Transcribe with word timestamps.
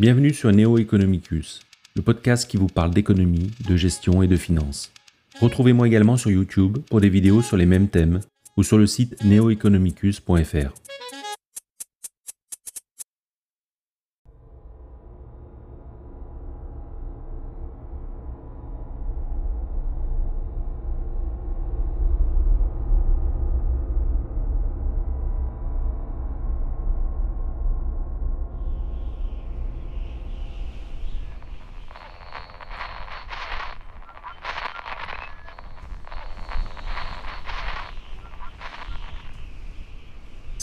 Bienvenue 0.00 0.32
sur 0.32 0.52
Neo 0.52 0.78
Economicus, 0.78 1.60
le 1.96 2.02
podcast 2.02 2.48
qui 2.48 2.56
vous 2.56 2.68
parle 2.68 2.92
d'économie, 2.92 3.50
de 3.68 3.76
gestion 3.76 4.22
et 4.22 4.28
de 4.28 4.36
finance. 4.36 4.92
Retrouvez-moi 5.40 5.88
également 5.88 6.16
sur 6.16 6.30
YouTube 6.30 6.78
pour 6.88 7.00
des 7.00 7.08
vidéos 7.08 7.42
sur 7.42 7.56
les 7.56 7.66
mêmes 7.66 7.88
thèmes 7.88 8.20
ou 8.56 8.62
sur 8.62 8.78
le 8.78 8.86
site 8.86 9.16
neoeconomicus.fr. 9.24 10.87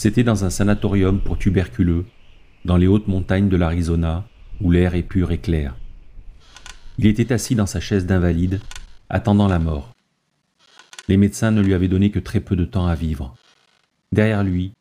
C'était 0.06 0.22
dans 0.22 0.44
un 0.44 0.50
sanatorium 0.50 1.20
pour 1.20 1.36
tuberculeux, 1.36 2.04
dans 2.64 2.76
les 2.76 2.86
hautes 2.86 3.08
montagnes 3.08 3.48
de 3.48 3.56
l'Arizona, 3.56 4.24
où 4.60 4.70
l'air 4.70 4.94
est 4.94 5.02
pur 5.02 5.32
et 5.32 5.38
clair. 5.38 5.74
Il 6.96 7.06
était 7.06 7.32
assis 7.32 7.56
dans 7.56 7.66
sa 7.66 7.80
chaise 7.80 8.06
d'invalide, 8.06 8.60
attendant 9.10 9.48
la 9.48 9.58
mort. 9.58 9.96
Les 11.08 11.16
médecins 11.16 11.50
ne 11.50 11.60
lui 11.60 11.74
avaient 11.74 11.88
donné 11.88 12.12
que 12.12 12.20
très 12.20 12.38
peu 12.38 12.54
de 12.54 12.64
temps 12.64 12.86
à 12.86 12.94
vivre. 12.94 13.34
Derrière 14.12 14.44
lui, 14.44 14.74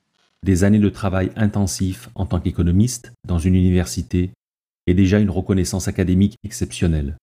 des 0.44 0.64
années 0.64 0.78
de 0.78 0.90
travail 0.90 1.32
intensif 1.36 2.08
en 2.14 2.28
tant 2.28 2.40
qu'économiste 2.40 3.12
dans 3.28 3.40
une 3.40 3.56
université 3.56 4.30
et 4.86 4.94
déjà 4.94 5.18
une 5.18 5.32
reconnaissance 5.32 5.88
académique 5.88 6.38
exceptionnelle. 6.44 7.18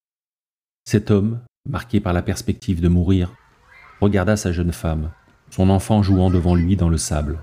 Cet 0.85 1.13
homme, 1.13 1.39
marqué 1.69 2.01
par 2.01 2.15
la 2.15 2.23
perspective 2.23 2.81
de 2.81 2.89
mourir, 2.89 3.33
regarda 4.01 4.37
sa 4.37 4.51
jeune 4.51 4.73
femme, 4.73 5.13
son 5.51 5.71
enfant 5.71 6.03
jouant 6.03 6.31
devant 6.31 6.57
lui 6.57 6.75
dans 6.75 6.89
le 6.89 6.99
sable 6.99 7.39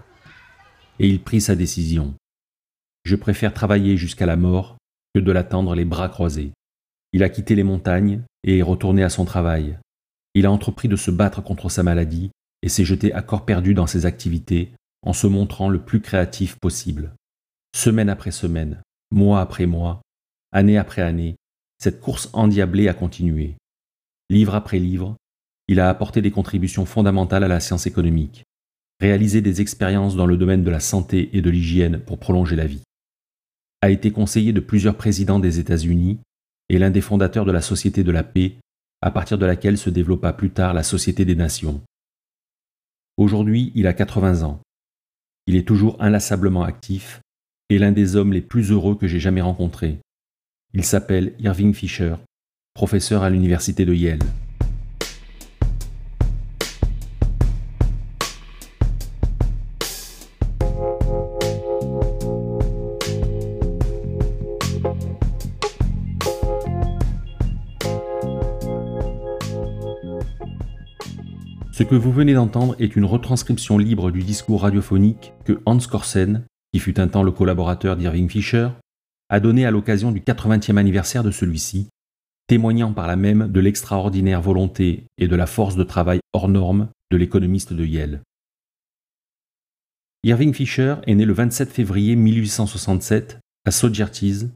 et 0.99 1.07
il 1.07 1.21
prit 1.21 1.41
sa 1.41 1.55
décision. 1.55 2.13
Je 3.03 3.15
préfère 3.15 3.53
travailler 3.53 3.97
jusqu'à 3.97 4.25
la 4.25 4.35
mort 4.35 4.77
que 5.15 5.19
de 5.19 5.31
l'attendre 5.31 5.73
les 5.73 5.85
bras 5.85 6.09
croisés. 6.09 6.51
Il 7.13 7.23
a 7.23 7.29
quitté 7.29 7.55
les 7.55 7.63
montagnes 7.63 8.21
et 8.43 8.59
est 8.59 8.63
retourné 8.63 9.03
à 9.03 9.09
son 9.09 9.25
travail. 9.25 9.77
Il 10.35 10.45
a 10.45 10.51
entrepris 10.51 10.87
de 10.87 10.95
se 10.95 11.09
battre 11.09 11.41
contre 11.41 11.69
sa 11.69 11.81
maladie 11.81 12.29
et 12.61 12.69
s'est 12.69 12.85
jeté 12.85 13.13
à 13.13 13.21
corps 13.21 13.45
perdu 13.45 13.73
dans 13.73 13.87
ses 13.87 14.05
activités 14.05 14.71
en 15.01 15.13
se 15.13 15.27
montrant 15.27 15.69
le 15.69 15.79
plus 15.79 16.01
créatif 16.01 16.57
possible. 16.59 17.13
Semaine 17.75 18.09
après 18.09 18.31
semaine, 18.31 18.81
mois 19.11 19.41
après 19.41 19.65
mois, 19.65 20.01
année 20.51 20.77
après 20.77 21.01
année, 21.01 21.35
cette 21.81 22.01
course 22.01 22.29
endiablée 22.33 22.89
a 22.89 22.93
continué. 22.93 23.55
Livre 24.29 24.55
après 24.55 24.79
livre, 24.79 25.15
il 25.67 25.79
a 25.79 25.89
apporté 25.89 26.21
des 26.21 26.31
contributions 26.31 26.85
fondamentales 26.85 27.43
à 27.43 27.47
la 27.47 27.59
science 27.59 27.87
économique 27.87 28.43
réaliser 28.99 29.41
des 29.41 29.61
expériences 29.61 30.15
dans 30.15 30.25
le 30.25 30.37
domaine 30.37 30.63
de 30.63 30.69
la 30.69 30.79
santé 30.79 31.29
et 31.33 31.41
de 31.41 31.49
l'hygiène 31.49 31.99
pour 31.99 32.19
prolonger 32.19 32.55
la 32.55 32.67
vie. 32.67 32.81
A 33.81 33.89
été 33.89 34.11
conseiller 34.11 34.51
de 34.51 34.59
plusieurs 34.59 34.97
présidents 34.97 35.39
des 35.39 35.59
États-Unis 35.59 36.19
et 36.67 36.79
l'un 36.79 36.91
des 36.91 37.01
fondateurs 37.01 37.45
de 37.45 37.51
la 37.51 37.61
Société 37.61 38.03
de 38.03 38.11
la 38.11 38.23
paix, 38.23 38.55
à 39.01 39.11
partir 39.11 39.37
de 39.37 39.45
laquelle 39.45 39.77
se 39.77 39.89
développa 39.89 40.33
plus 40.33 40.49
tard 40.49 40.73
la 40.73 40.83
Société 40.83 41.23
des 41.23 41.35
Nations. 41.35 41.81
Aujourd'hui, 43.17 43.71
il 43.75 43.87
a 43.87 43.93
80 43.93 44.43
ans. 44.43 44.59
Il 45.47 45.55
est 45.55 45.67
toujours 45.67 46.01
inlassablement 46.01 46.63
actif 46.63 47.21
et 47.69 47.79
l'un 47.79 47.91
des 47.91 48.15
hommes 48.15 48.33
les 48.33 48.41
plus 48.41 48.71
heureux 48.71 48.95
que 48.95 49.07
j'ai 49.07 49.19
jamais 49.19 49.41
rencontrés. 49.41 49.97
Il 50.73 50.83
s'appelle 50.83 51.33
Irving 51.39 51.73
Fisher, 51.73 52.15
professeur 52.73 53.23
à 53.23 53.29
l'université 53.29 53.85
de 53.85 53.93
Yale. 53.93 54.19
Ce 71.79 71.85
que 71.85 71.95
vous 71.95 72.11
venez 72.11 72.33
d'entendre 72.33 72.75
est 72.79 72.97
une 72.97 73.05
retranscription 73.05 73.77
libre 73.77 74.11
du 74.11 74.21
discours 74.21 74.63
radiophonique 74.63 75.31
que 75.45 75.61
Hans 75.65 75.79
Korsen, 75.79 76.43
qui 76.73 76.79
fut 76.81 76.99
un 76.99 77.07
temps 77.07 77.23
le 77.23 77.31
collaborateur 77.31 77.95
d'Irving 77.95 78.27
Fisher, 78.27 78.67
a 79.29 79.39
donné 79.39 79.65
à 79.65 79.71
l'occasion 79.71 80.11
du 80.11 80.19
80e 80.19 80.75
anniversaire 80.75 81.23
de 81.23 81.31
celui-ci, 81.31 81.87
témoignant 82.47 82.91
par 82.91 83.07
là 83.07 83.15
même 83.15 83.47
de 83.47 83.61
l'extraordinaire 83.61 84.41
volonté 84.41 85.05
et 85.17 85.29
de 85.29 85.35
la 85.37 85.45
force 85.45 85.77
de 85.77 85.85
travail 85.85 86.19
hors 86.33 86.49
norme 86.49 86.89
de 87.11 87.15
l'économiste 87.15 87.71
de 87.71 87.85
Yale. 87.85 88.23
Irving 90.23 90.53
Fisher 90.53 90.95
est 91.07 91.15
né 91.15 91.23
le 91.23 91.31
27 91.31 91.71
février 91.71 92.17
1867 92.17 93.39
à 93.63 93.71
Sogerties 93.71 94.49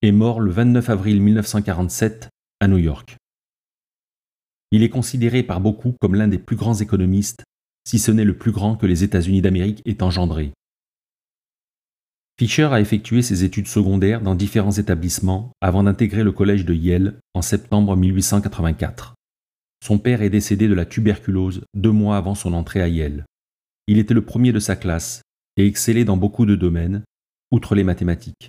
et 0.00 0.10
mort 0.10 0.40
le 0.40 0.50
29 0.50 0.88
avril 0.88 1.20
1947 1.20 2.30
à 2.60 2.68
New 2.68 2.78
York. 2.78 3.18
Il 4.72 4.82
est 4.82 4.88
considéré 4.88 5.42
par 5.42 5.60
beaucoup 5.60 5.94
comme 6.00 6.14
l'un 6.14 6.28
des 6.28 6.38
plus 6.38 6.56
grands 6.56 6.74
économistes, 6.74 7.44
si 7.86 7.98
ce 7.98 8.10
n'est 8.10 8.24
le 8.24 8.36
plus 8.36 8.52
grand 8.52 8.76
que 8.76 8.86
les 8.86 9.04
États-Unis 9.04 9.42
d'Amérique 9.42 9.82
aient 9.84 10.02
engendré. 10.02 10.52
Fisher 12.38 12.70
a 12.72 12.80
effectué 12.80 13.20
ses 13.20 13.44
études 13.44 13.68
secondaires 13.68 14.22
dans 14.22 14.34
différents 14.34 14.72
établissements 14.72 15.52
avant 15.60 15.82
d'intégrer 15.82 16.24
le 16.24 16.32
collège 16.32 16.64
de 16.64 16.72
Yale 16.72 17.20
en 17.34 17.42
septembre 17.42 17.96
1884. 17.96 19.14
Son 19.84 19.98
père 19.98 20.22
est 20.22 20.30
décédé 20.30 20.68
de 20.68 20.74
la 20.74 20.86
tuberculose 20.86 21.64
deux 21.74 21.90
mois 21.90 22.16
avant 22.16 22.34
son 22.34 22.54
entrée 22.54 22.80
à 22.80 22.88
Yale. 22.88 23.26
Il 23.88 23.98
était 23.98 24.14
le 24.14 24.24
premier 24.24 24.52
de 24.52 24.58
sa 24.58 24.74
classe 24.74 25.20
et 25.58 25.66
excellait 25.66 26.06
dans 26.06 26.16
beaucoup 26.16 26.46
de 26.46 26.56
domaines, 26.56 27.04
outre 27.50 27.74
les 27.74 27.84
mathématiques. 27.84 28.48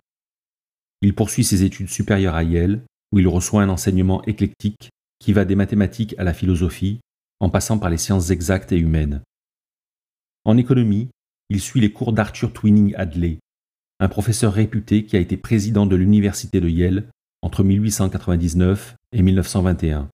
Il 1.02 1.16
poursuit 1.16 1.44
ses 1.44 1.64
études 1.64 1.90
supérieures 1.90 2.36
à 2.36 2.44
Yale, 2.44 2.84
où 3.12 3.20
il 3.20 3.28
reçoit 3.28 3.62
un 3.62 3.70
enseignement 3.70 4.24
éclectique 4.24 4.90
qui 5.24 5.32
va 5.32 5.46
des 5.46 5.56
mathématiques 5.56 6.16
à 6.18 6.26
la 6.26 6.34
philosophie, 6.34 7.00
en 7.40 7.50
passant 7.50 7.80
par 7.80 7.90
les 7.90 7.98
sciences 7.98 8.30
exactes 8.30 8.74
et 8.74 8.78
humaines. 8.78 9.22
En 10.44 10.58
économie, 10.58 11.08
il 11.48 11.62
suit 11.62 11.80
les 11.80 11.94
cours 11.94 12.12
d'Arthur 12.12 12.52
Twinning 12.52 12.94
Hadley, 12.98 13.40
un 14.02 14.10
professeur 14.10 14.52
réputé 14.52 15.06
qui 15.06 15.16
a 15.16 15.22
été 15.22 15.38
président 15.38 15.86
de 15.86 15.96
l'université 15.96 16.60
de 16.60 16.68
Yale 16.68 17.06
entre 17.42 17.64
1899 17.64 18.96
et 19.14 19.22
1921. 19.22 20.10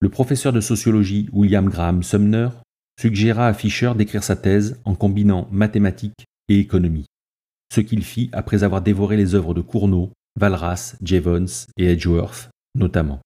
Le 0.00 0.08
professeur 0.10 0.52
de 0.52 0.60
sociologie 0.60 1.30
William 1.32 1.66
Graham 1.70 2.02
Sumner 2.02 2.50
suggéra 3.00 3.46
à 3.46 3.54
Fisher 3.54 3.92
d'écrire 3.96 4.22
sa 4.22 4.36
thèse 4.36 4.78
en 4.84 4.94
combinant 4.94 5.48
mathématiques 5.50 6.26
et 6.50 6.58
économie, 6.58 7.06
ce 7.72 7.80
qu'il 7.80 8.04
fit 8.04 8.28
après 8.32 8.62
avoir 8.62 8.82
dévoré 8.82 9.16
les 9.16 9.34
œuvres 9.34 9.54
de 9.54 9.62
Cournot, 9.62 10.12
Walras, 10.38 10.96
Jevons 11.02 11.66
et 11.78 11.86
Edgeworth 11.86 12.50
notamment. 12.74 13.20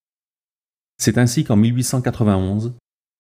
C'est 1.01 1.17
ainsi 1.17 1.45
qu'en 1.45 1.57
1891, 1.57 2.75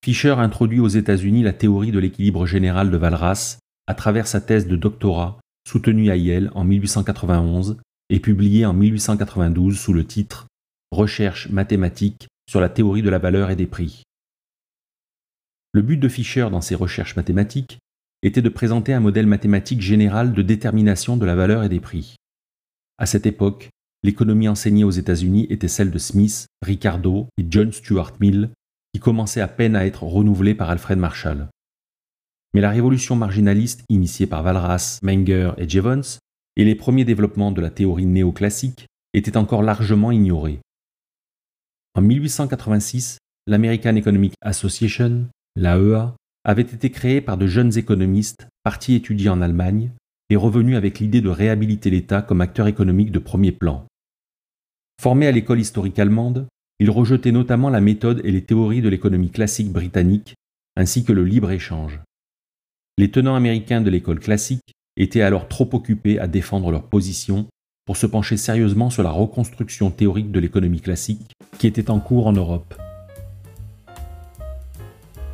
Fischer 0.04 0.34
introduit 0.36 0.80
aux 0.80 0.88
États-Unis 0.88 1.42
la 1.42 1.54
théorie 1.54 1.92
de 1.92 1.98
l'équilibre 1.98 2.44
général 2.44 2.91
de 2.91 2.98
Walras 2.98 3.58
à 3.86 3.94
travers 3.94 4.26
sa 4.26 4.42
thèse 4.42 4.66
de 4.66 4.76
doctorat 4.76 5.41
soutenue 5.66 6.10
à 6.10 6.16
Yale 6.16 6.50
en 6.54 6.64
1891 6.64 7.78
et 8.10 8.20
publiée 8.20 8.66
en 8.66 8.74
1892 8.74 9.78
sous 9.78 9.94
le 9.94 10.06
titre 10.06 10.46
Recherche 10.91 11.48
mathématique 11.48 12.28
sur 12.46 12.60
la 12.60 12.68
théorie 12.68 13.00
de 13.00 13.08
la 13.08 13.18
valeur 13.18 13.48
et 13.48 13.56
des 13.56 13.66
prix. 13.66 14.02
Le 15.72 15.80
but 15.80 15.97
de 15.97 16.08
Fischer 16.08 16.48
dans 16.50 16.60
ses 16.60 16.74
recherches 16.74 17.16
mathématiques 17.16 17.78
était 18.22 18.42
de 18.42 18.50
présenter 18.50 18.92
un 18.92 19.00
modèle 19.00 19.27
mathématique 19.27 19.80
général 19.80 20.34
de 20.34 20.42
détermination 20.42 21.16
de 21.16 21.24
la 21.24 21.34
valeur 21.34 21.65
et 21.65 21.71
des 21.71 21.80
prix. 21.80 22.16
À 22.98 23.06
cette 23.06 23.24
époque, 23.24 23.71
l'économie 24.02 24.48
enseignée 24.48 24.84
aux 24.84 24.91
États-Unis 24.91 25.47
était 25.50 25.68
celle 25.68 25.91
de 25.91 25.98
Smith, 25.98 26.47
Ricardo 26.62 27.28
et 27.38 27.47
John 27.48 27.72
Stuart 27.72 28.12
Mill, 28.20 28.50
qui 28.92 29.00
commençait 29.00 29.41
à 29.41 29.48
peine 29.48 29.76
à 29.76 29.86
être 29.86 30.04
renouvelée 30.04 30.54
par 30.54 30.70
Alfred 30.70 30.98
Marshall. 30.98 31.48
Mais 32.54 32.60
la 32.60 32.70
révolution 32.70 33.14
marginaliste 33.14 33.84
initiée 33.88 34.26
par 34.26 34.44
Walras, 34.44 34.98
Menger 35.02 35.52
et 35.58 35.68
Jevons 35.68 36.18
et 36.56 36.64
les 36.64 36.74
premiers 36.74 37.04
développements 37.04 37.52
de 37.52 37.60
la 37.60 37.70
théorie 37.70 38.06
néoclassique 38.06 38.86
étaient 39.14 39.36
encore 39.36 39.62
largement 39.62 40.10
ignorés. 40.10 40.60
En 41.94 42.03
1886, 42.03 43.18
l'American 43.46 43.96
Economic 43.96 44.34
Association, 44.41 45.26
l'AEA, 45.56 46.14
avait 46.44 46.62
été 46.62 46.91
créée 46.91 47.20
par 47.20 47.36
de 47.36 47.46
jeunes 47.46 47.76
économistes 47.76 48.46
partis 48.64 48.94
étudier 48.94 49.28
en 49.28 49.42
Allemagne 49.42 49.91
et 50.30 50.36
revenus 50.36 50.76
avec 50.76 51.00
l'idée 51.00 51.20
de 51.20 51.28
réhabiliter 51.28 51.91
l'État 51.91 52.22
comme 52.22 52.41
acteur 52.41 52.66
économique 52.66 53.10
de 53.10 53.18
premier 53.18 53.53
plan. 53.53 53.86
Formé 55.00 55.26
à 55.26 55.32
l'école 55.32 55.60
historique 55.60 55.98
allemande, 55.98 56.47
il 56.78 56.91
rejetait 56.91 57.32
notamment 57.32 57.70
la 57.70 57.80
méthode 57.80 58.20
et 58.22 58.30
les 58.30 58.44
théories 58.44 58.82
de 58.82 58.91
l'économie 58.91 59.30
classique 59.30 59.72
britannique, 59.72 60.34
ainsi 60.76 61.04
que 61.04 61.14
le 61.14 61.24
libre-échange. 61.24 62.00
Les 62.98 63.10
tenants 63.10 63.34
américains 63.34 63.80
de 63.80 63.88
l'école 63.88 64.20
classique 64.20 64.74
étaient 64.98 65.22
alors 65.22 65.48
trop 65.48 65.70
occupés 65.72 66.18
à 66.18 66.26
défendre 66.26 66.70
leur 66.70 66.82
position 66.82 67.47
pour 67.86 67.97
se 67.97 68.04
pencher 68.04 68.36
sérieusement 68.36 68.91
sur 68.91 69.02
la 69.02 69.10
reconstruction 69.10 69.91
théorique 69.91 70.32
de 70.32 70.38
l'économie 70.38 70.82
classique 70.82 71.32
qui 71.56 71.66
était 71.66 71.91
en 71.91 71.98
cours 71.98 72.26
en 72.26 72.34
Europe. 72.34 72.74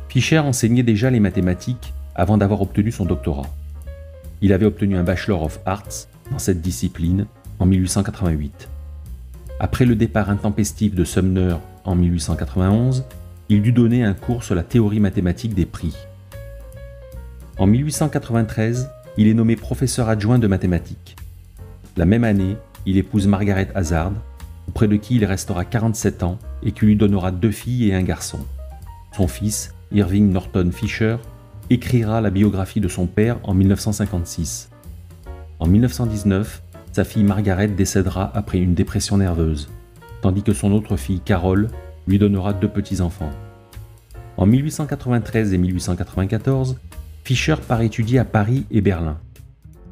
Fischer 0.07 0.39
enseignait 0.39 0.81
déjà 0.81 1.09
les 1.09 1.19
mathématiques 1.19 1.93
avant 2.15 2.37
d'avoir 2.37 2.61
obtenu 2.61 2.93
son 2.93 3.03
doctorat. 3.03 3.53
Il 4.41 4.53
avait 4.53 4.65
obtenu 4.65 4.95
un 4.95 5.03
Bachelor 5.03 5.43
of 5.43 5.59
Arts 5.65 6.07
dans 6.31 6.39
cette 6.39 6.61
discipline 6.61 7.25
en 7.59 7.65
1888. 7.65 8.69
Après 9.59 9.85
le 9.85 9.95
départ 9.95 10.29
intempestif 10.29 10.93
de 10.93 11.03
Sumner 11.03 11.55
en 11.83 11.95
1891, 11.95 13.05
il 13.49 13.63
dut 13.63 13.71
donner 13.71 14.03
un 14.03 14.13
cours 14.13 14.43
sur 14.43 14.53
la 14.53 14.61
théorie 14.61 14.99
mathématique 14.99 15.55
des 15.55 15.65
prix. 15.65 15.95
En 17.57 17.65
1893, 17.65 18.87
il 19.17 19.27
est 19.27 19.33
nommé 19.33 19.55
professeur 19.55 20.09
adjoint 20.09 20.37
de 20.37 20.45
mathématiques. 20.45 21.15
La 21.95 22.05
même 22.05 22.23
année, 22.23 22.55
il 22.85 22.97
épouse 22.97 23.25
Margaret 23.25 23.69
Hazard, 23.73 24.11
auprès 24.67 24.87
de 24.87 24.95
qui 24.95 25.15
il 25.15 25.25
restera 25.25 25.65
47 25.65 26.21
ans 26.21 26.37
et 26.61 26.71
qui 26.71 26.85
lui 26.85 26.95
donnera 26.95 27.31
deux 27.31 27.51
filles 27.51 27.89
et 27.89 27.95
un 27.95 28.03
garçon. 28.03 28.39
Son 29.11 29.27
fils, 29.27 29.73
Irving 29.91 30.31
Norton 30.31 30.69
Fisher, 30.71 31.17
écrira 31.71 32.21
la 32.21 32.29
biographie 32.29 32.79
de 32.79 32.87
son 32.87 33.07
père 33.07 33.39
en 33.41 33.55
1956. 33.55 34.69
En 35.59 35.67
1919, 35.67 36.61
sa 36.97 37.03
fille 37.03 37.23
Margaret 37.23 37.67
décédera 37.67 38.31
après 38.35 38.57
une 38.57 38.73
dépression 38.73 39.17
nerveuse, 39.17 39.69
tandis 40.23 40.41
que 40.41 40.51
son 40.51 40.71
autre 40.71 40.97
fille 40.97 41.19
Carole 41.19 41.67
lui 42.07 42.17
donnera 42.17 42.53
deux 42.53 42.69
petits-enfants. 42.69 43.29
En 44.35 44.47
1893 44.47 45.53
et 45.53 45.59
1894, 45.59 46.79
Fischer 47.23 47.57
part 47.67 47.81
étudier 47.81 48.17
à 48.17 48.25
Paris 48.25 48.65
et 48.71 48.81
Berlin. 48.81 49.19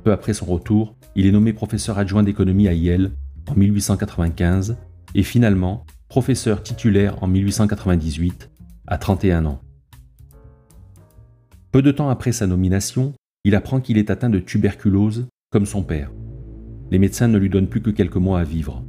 Peu 0.03 0.11
après 0.11 0.33
son 0.33 0.47
retour, 0.47 0.95
il 1.15 1.27
est 1.27 1.31
nommé 1.31 1.53
professeur 1.53 1.99
adjoint 1.99 2.23
d'économie 2.23 2.67
à 2.67 2.73
Yale 2.73 3.11
en 3.45 3.53
1895 3.53 4.75
et 5.13 5.21
finalement 5.21 5.85
professeur 6.07 6.63
titulaire 6.63 7.21
en 7.21 7.27
1898 7.27 8.49
à 8.87 8.97
31 8.97 9.45
ans. 9.45 9.61
Peu 11.71 11.83
de 11.83 11.91
temps 11.91 12.09
après 12.09 12.31
sa 12.31 12.47
nomination, 12.47 13.13
il 13.43 13.53
apprend 13.53 13.79
qu'il 13.79 13.99
est 13.99 14.09
atteint 14.09 14.31
de 14.31 14.39
tuberculose 14.39 15.27
comme 15.51 15.67
son 15.67 15.83
père. 15.83 16.09
Les 16.91 16.99
médecins 16.99 17.27
ne 17.27 17.37
lui 17.37 17.49
donnent 17.49 17.67
plus 17.67 17.81
que 17.81 17.89
quelques 17.89 18.15
mois 18.15 18.39
à 18.39 18.43
vivre. 18.43 18.83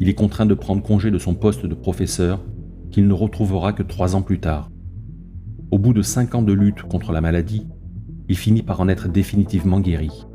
Il 0.00 0.08
est 0.08 0.14
contraint 0.14 0.46
de 0.46 0.54
prendre 0.54 0.82
congé 0.82 1.10
de 1.10 1.18
son 1.18 1.34
poste 1.34 1.66
de 1.66 1.74
professeur 1.74 2.44
qu'il 2.90 3.06
ne 3.06 3.12
retrouvera 3.12 3.72
que 3.72 3.82
trois 3.82 4.14
ans 4.14 4.22
plus 4.22 4.40
tard. 4.40 4.70
Au 5.70 5.78
bout 5.78 5.92
de 5.92 6.02
cinq 6.02 6.34
ans 6.34 6.42
de 6.42 6.52
lutte 6.52 6.82
contre 6.82 7.12
la 7.12 7.20
maladie, 7.20 7.66
il 8.28 8.36
finit 8.36 8.62
par 8.62 8.80
en 8.80 8.88
être 8.88 9.08
définitivement 9.08 9.80
guéri. 9.80 10.26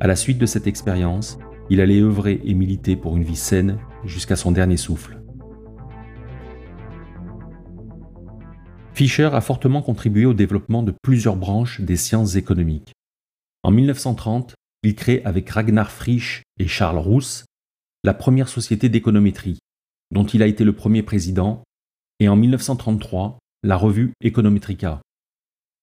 À 0.00 0.06
la 0.06 0.16
suite 0.16 0.38
de 0.38 0.46
cette 0.46 0.66
expérience, 0.66 1.38
il 1.70 1.80
allait 1.80 2.00
œuvrer 2.00 2.40
et 2.44 2.54
militer 2.54 2.96
pour 2.96 3.16
une 3.16 3.24
vie 3.24 3.36
saine 3.36 3.78
jusqu'à 4.04 4.36
son 4.36 4.52
dernier 4.52 4.76
souffle. 4.76 5.20
Fischer 8.92 9.30
a 9.32 9.40
fortement 9.40 9.82
contribué 9.82 10.24
au 10.24 10.34
développement 10.34 10.82
de 10.82 10.94
plusieurs 11.02 11.36
branches 11.36 11.80
des 11.80 11.96
sciences 11.96 12.36
économiques. 12.36 12.92
En 13.64 13.70
1930, 13.70 14.54
il 14.82 14.94
crée 14.94 15.22
avec 15.24 15.48
Ragnar 15.48 15.90
Frisch 15.90 16.42
et 16.58 16.68
Charles 16.68 16.98
Rousse 16.98 17.46
la 18.04 18.12
première 18.12 18.48
société 18.48 18.90
d'économétrie, 18.90 19.58
dont 20.10 20.26
il 20.26 20.42
a 20.42 20.46
été 20.46 20.64
le 20.64 20.74
premier 20.74 21.02
président, 21.02 21.64
et 22.20 22.28
en 22.28 22.36
1933, 22.36 23.38
la 23.62 23.76
revue 23.76 24.12
Econometrica. 24.22 25.00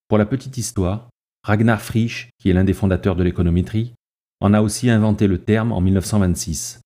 Pour 0.06 0.18
la 0.18 0.26
petite 0.26 0.56
histoire, 0.56 1.10
Ragnar 1.42 1.82
Frisch, 1.82 2.30
qui 2.38 2.48
est 2.48 2.52
l'un 2.52 2.62
des 2.62 2.72
fondateurs 2.72 3.16
de 3.16 3.24
l'économétrie, 3.24 3.94
en 4.40 4.54
a 4.54 4.62
aussi 4.62 4.88
inventé 4.88 5.26
le 5.26 5.42
terme 5.42 5.72
en 5.72 5.80
1926. 5.80 6.80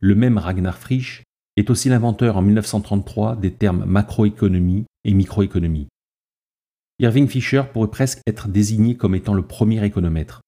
Le 0.00 0.14
même 0.14 0.36
Ragnar 0.36 0.76
Frisch 0.76 1.22
est 1.56 1.70
aussi 1.70 1.88
l'inventeur 1.88 2.36
en 2.36 2.42
1933 2.42 3.36
des 3.36 3.54
termes 3.54 3.86
macroéconomie 3.86 4.84
et 5.04 5.14
microéconomie. 5.14 5.88
Irving 7.00 7.28
Fisher 7.28 7.62
pourrait 7.72 7.88
presque 7.88 8.20
être 8.26 8.48
désigné 8.48 8.94
comme 8.94 9.14
étant 9.14 9.32
le 9.32 9.40
premier 9.40 9.82
économètre. 9.82 10.42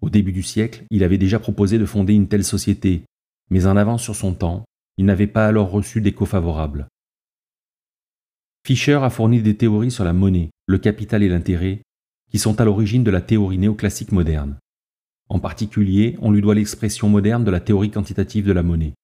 Au 0.00 0.08
début 0.08 0.32
du 0.32 0.42
siècle, 0.42 0.84
il 0.90 1.04
avait 1.04 1.18
déjà 1.18 1.38
proposé 1.38 1.76
de 1.76 1.84
fonder 1.84 2.14
une 2.14 2.28
telle 2.28 2.44
société, 2.44 3.02
mais 3.50 3.66
en 3.66 3.76
avance 3.76 4.04
sur 4.04 4.16
son 4.16 4.32
temps, 4.32 4.64
il 4.96 5.04
n'avait 5.04 5.26
pas 5.26 5.46
alors 5.46 5.70
reçu 5.70 6.00
d'écho 6.00 6.24
favorable. 6.24 6.88
Fischer 8.66 9.00
a 9.02 9.10
fourni 9.10 9.42
des 9.42 9.58
théories 9.58 9.90
sur 9.90 10.02
la 10.02 10.14
monnaie, 10.14 10.48
le 10.66 10.78
capital 10.78 11.22
et 11.22 11.28
l'intérêt, 11.28 11.82
qui 12.30 12.38
sont 12.38 12.58
à 12.58 12.64
l'origine 12.64 13.04
de 13.04 13.10
la 13.10 13.20
théorie 13.20 13.58
néoclassique 13.58 14.12
moderne. 14.12 14.56
En 15.28 15.40
particulier, 15.40 16.16
on 16.22 16.30
lui 16.30 16.40
doit 16.40 16.54
l'expression 16.54 17.10
moderne 17.10 17.44
de 17.44 17.50
la 17.50 17.60
théorie 17.60 17.90
quantitative 17.90 18.46
de 18.46 18.52
la 18.52 18.62
monnaie, 18.62 18.94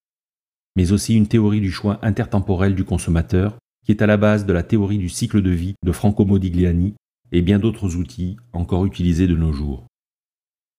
mais 0.74 0.92
aussi 0.92 1.14
une 1.14 1.28
théorie 1.28 1.60
du 1.60 1.70
choix 1.70 1.98
intertemporel 2.00 2.74
du 2.74 2.84
consommateur, 2.84 3.58
qui 3.84 3.92
est 3.92 4.02
à 4.02 4.06
la 4.06 4.16
base 4.16 4.46
de 4.46 4.52
la 4.52 4.62
théorie 4.62 4.98
du 4.98 5.08
cycle 5.08 5.42
de 5.42 5.50
vie 5.50 5.74
de 5.82 5.92
Franco 5.92 6.24
Modigliani 6.24 6.94
et 7.32 7.42
bien 7.42 7.58
d'autres 7.58 7.96
outils 7.96 8.36
encore 8.52 8.86
utilisés 8.86 9.26
de 9.26 9.36
nos 9.36 9.52
jours. 9.52 9.86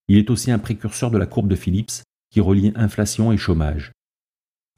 Il 0.08 0.18
est 0.18 0.30
aussi 0.30 0.52
un 0.52 0.60
précurseur 0.60 1.12
de 1.12 1.18
la 1.18 1.26
courbe 1.26 1.48
de 1.48 1.56
Phillips 1.56 2.04
qui 2.32 2.40
relie 2.42 2.74
inflation 2.76 3.32
et 3.32 3.38
chômage. 3.38 3.92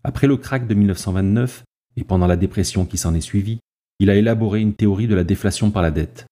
Après 0.03 0.27
le 0.27 0.38
krach 0.38 0.68
de 0.68 0.74
1929 0.74 1.63
et 1.95 2.03
pendant 2.03 2.27
la 2.27 2.38
dépression 2.38 2.85
qui 2.85 2.97
s'en 2.97 3.13
est 3.13 3.21
suivie, 3.21 3.59
il 4.00 4.09
a 4.09 4.15
élaboré 4.15 4.62
une 4.62 4.75
théorie 4.75 5.07
de 5.07 5.15
la 5.15 5.23
déflation 5.23 5.71
par 5.71 5.81
la 5.81 5.91
dette. 5.91 6.27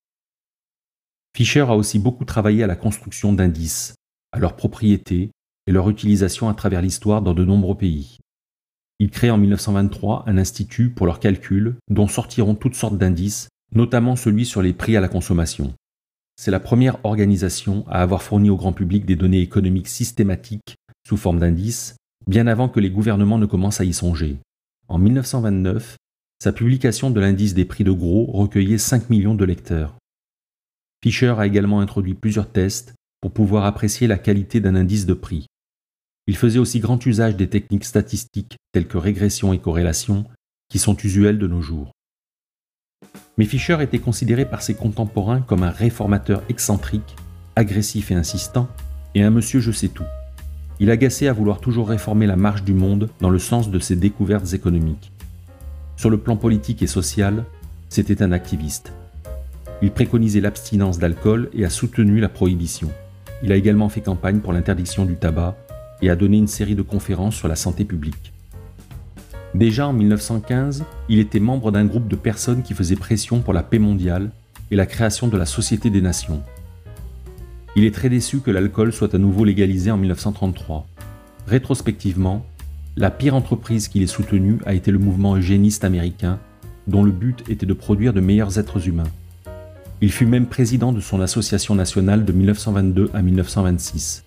Fischer 1.36 1.62
a 1.62 1.76
aussi 1.76 2.00
beaucoup 2.00 2.26
travaillé 2.26 2.64
à 2.64 2.68
la 2.68 2.76
construction 2.76 3.34
d'indices, 3.34 3.96
à 4.32 4.40
leurs 4.40 4.56
propriétés 4.56 5.32
et 5.68 5.72
leur 5.72 5.90
utilisation 5.90 6.48
à 6.48 6.54
travers 6.54 6.82
l'histoire 6.82 7.22
dans 7.22 7.34
de 7.34 7.44
nombreux 7.44 7.76
pays. 7.76 8.20
Il 9.00 9.10
crée 9.10 9.30
en 9.30 9.38
1923 9.38 10.24
un 10.28 10.38
institut 10.38 10.90
pour 10.90 11.06
leurs 11.06 11.20
calculs 11.20 11.76
dont 11.90 12.08
sortiront 12.08 12.56
toutes 12.56 12.76
sortes 12.76 12.98
d'indices, 12.98 13.50
notamment 13.74 14.16
celui 14.16 14.46
sur 14.46 14.62
les 14.62 14.74
prix 14.74 14.96
à 14.96 15.02
la 15.02 15.10
consommation. 15.10 15.74
C'est 16.38 16.52
la 16.52 16.60
première 16.60 17.04
organisation 17.06 17.86
à 17.88 18.02
avoir 18.02 18.24
fourni 18.24 18.50
au 18.50 18.56
grand 18.56 18.74
public 18.74 19.06
des 19.06 19.16
données 19.16 19.42
économiques 19.42 19.90
systématiques 19.90 20.76
sous 21.08 21.18
forme 21.18 21.40
d'indices, 21.40 21.96
bien 22.28 22.48
avant 22.48 22.70
que 22.70 22.80
les 22.80 22.90
gouvernements 22.90 23.38
ne 23.38 23.46
commencent 23.46 23.82
à 23.82 23.86
y 23.86 23.94
songer. 23.94 24.38
En 24.88 24.98
1929, 24.98 25.98
sa 26.42 26.52
publication 26.52 27.12
de 27.12 27.20
l'indice 27.20 27.54
des 27.54 27.66
prix 27.66 27.84
de 27.84 27.92
gros 27.92 28.26
recueillait 28.26 28.78
5 28.78 29.10
millions 29.10 29.36
de 29.36 29.46
lecteurs. 29.46 29.96
Fischer 31.04 31.36
a 31.38 31.46
également 31.46 31.82
introduit 31.82 32.14
plusieurs 32.14 32.50
tests 32.50 32.94
pour 33.22 33.32
pouvoir 33.32 33.66
apprécier 33.66 34.08
la 34.08 34.18
qualité 34.18 34.60
d'un 34.60 34.76
indice 34.76 35.06
de 35.06 35.14
prix. 35.14 35.48
Il 36.28 36.36
faisait 36.36 36.60
aussi 36.60 36.80
grand 36.80 37.04
usage 37.06 37.36
des 37.36 37.48
techniques 37.48 37.86
statistiques 37.86 38.58
telles 38.72 38.88
que 38.88 38.98
régression 38.98 39.54
et 39.54 39.60
corrélation, 39.60 40.26
qui 40.70 40.80
sont 40.80 40.98
usuelles 40.98 41.38
de 41.38 41.48
nos 41.48 41.62
jours. 41.62 41.92
Mais 43.38 43.46
Fischer 43.46 43.78
était 43.82 44.00
considéré 44.00 44.46
par 44.46 44.62
ses 44.62 44.74
contemporains 44.74 45.42
comme 45.42 45.64
un 45.64 45.70
réformateur 45.70 46.42
excentrique, 46.50 47.16
agressif 47.56 48.10
et 48.10 48.16
insistant, 48.16 48.68
et 49.14 49.22
un 49.22 49.30
monsieur 49.30 49.60
je 49.60 49.72
sais 49.72 49.90
tout. 49.90 50.06
Il 50.80 50.90
agaçait 50.90 51.28
à 51.28 51.34
vouloir 51.34 51.60
toujours 51.60 51.90
réformer 51.90 52.26
la 52.26 52.36
marche 52.36 52.64
du 52.64 52.74
monde 52.74 53.10
dans 53.22 53.30
le 53.30 53.40
sens 53.40 53.70
de 53.70 53.80
ses 53.80 53.96
découvertes 53.96 54.54
économiques. 54.54 55.12
Sur 55.96 56.10
le 56.10 56.18
plan 56.18 56.36
politique 56.38 56.82
et 56.82 56.88
social, 56.88 57.46
c'était 57.90 58.24
un 58.24 58.32
activiste. 58.32 58.94
Il 59.82 59.92
préconisait 59.92 60.42
l'abstinence 60.42 60.98
d'alcool 60.98 61.50
et 61.54 61.66
a 61.66 61.70
soutenu 61.70 62.20
la 62.20 62.30
prohibition. 62.30 62.92
Il 63.44 63.52
a 63.52 63.56
également 63.56 63.90
fait 63.90 64.02
campagne 64.02 64.40
pour 64.40 64.54
l'interdiction 64.54 65.06
du 65.06 65.16
tabac 65.16 65.56
et 66.06 66.10
a 66.12 66.16
donné 66.16 66.38
une 66.38 66.48
série 66.48 66.76
de 66.76 66.84
conférences 66.84 67.36
sur 67.36 67.48
la 67.48 67.56
santé 67.56 67.84
publique. 67.84 68.32
Déjà 69.56 69.88
en 69.88 69.94
1915, 69.94 70.84
il 71.10 71.18
était 71.18 71.40
membre 71.40 71.72
d'un 71.72 71.86
groupe 71.86 72.08
de 72.08 72.16
personnes 72.16 72.62
qui 72.62 72.76
faisaient 72.76 72.96
pression 72.96 73.40
pour 73.40 73.54
la 73.54 73.64
paix 73.64 73.80
mondiale 73.80 74.30
et 74.70 74.76
la 74.76 74.86
création 74.86 75.28
de 75.28 75.38
la 75.38 75.48
Société 75.48 75.90
des 75.90 76.02
Nations. 76.02 76.44
Il 77.76 77.86
est 77.86 77.94
très 77.94 78.10
déçu 78.10 78.40
que 78.40 78.52
l'alcool 78.52 78.94
soit 78.94 79.16
à 79.16 79.18
nouveau 79.18 79.46
légalisé 79.46 79.90
en 79.90 79.98
1933. 79.98 80.86
Rétrospectivement, 81.48 82.46
la 82.96 83.10
pire 83.10 83.34
entreprise 83.34 83.88
qu'il 83.88 84.04
ait 84.04 84.08
soutenue 84.08 84.60
a 84.68 84.76
été 84.76 84.92
le 84.92 85.00
mouvement 85.00 85.36
eugéniste 85.36 85.84
américain, 85.84 86.38
dont 86.86 87.04
le 87.04 87.12
but 87.12 87.44
était 87.50 87.66
de 87.66 87.74
produire 87.74 88.14
de 88.14 88.22
meilleurs 88.22 88.60
êtres 88.60 88.88
humains. 88.88 89.12
Il 90.02 90.12
fut 90.12 90.28
même 90.28 90.46
président 90.46 90.92
de 90.92 91.02
son 91.02 91.20
association 91.20 91.74
nationale 91.74 92.26
de 92.26 92.32
1922 92.32 93.10
à 93.16 93.24
1926. 93.24 94.24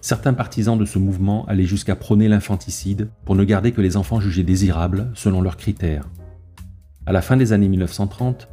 Certains 0.00 0.32
partisans 0.32 0.78
de 0.78 0.84
ce 0.84 0.98
mouvement 0.98 1.44
allaient 1.46 1.64
jusqu'à 1.64 1.96
prôner 1.96 2.28
l'infanticide 2.28 3.08
pour 3.24 3.34
ne 3.34 3.44
garder 3.44 3.72
que 3.72 3.80
les 3.80 3.96
enfants 3.96 4.20
jugés 4.20 4.44
désirables 4.44 5.10
selon 5.14 5.40
leurs 5.40 5.56
critères. 5.56 6.08
À 7.06 7.12
la 7.12 7.20
fin 7.20 7.36
des 7.36 7.52
années 7.52 7.68
1930, 7.68 8.48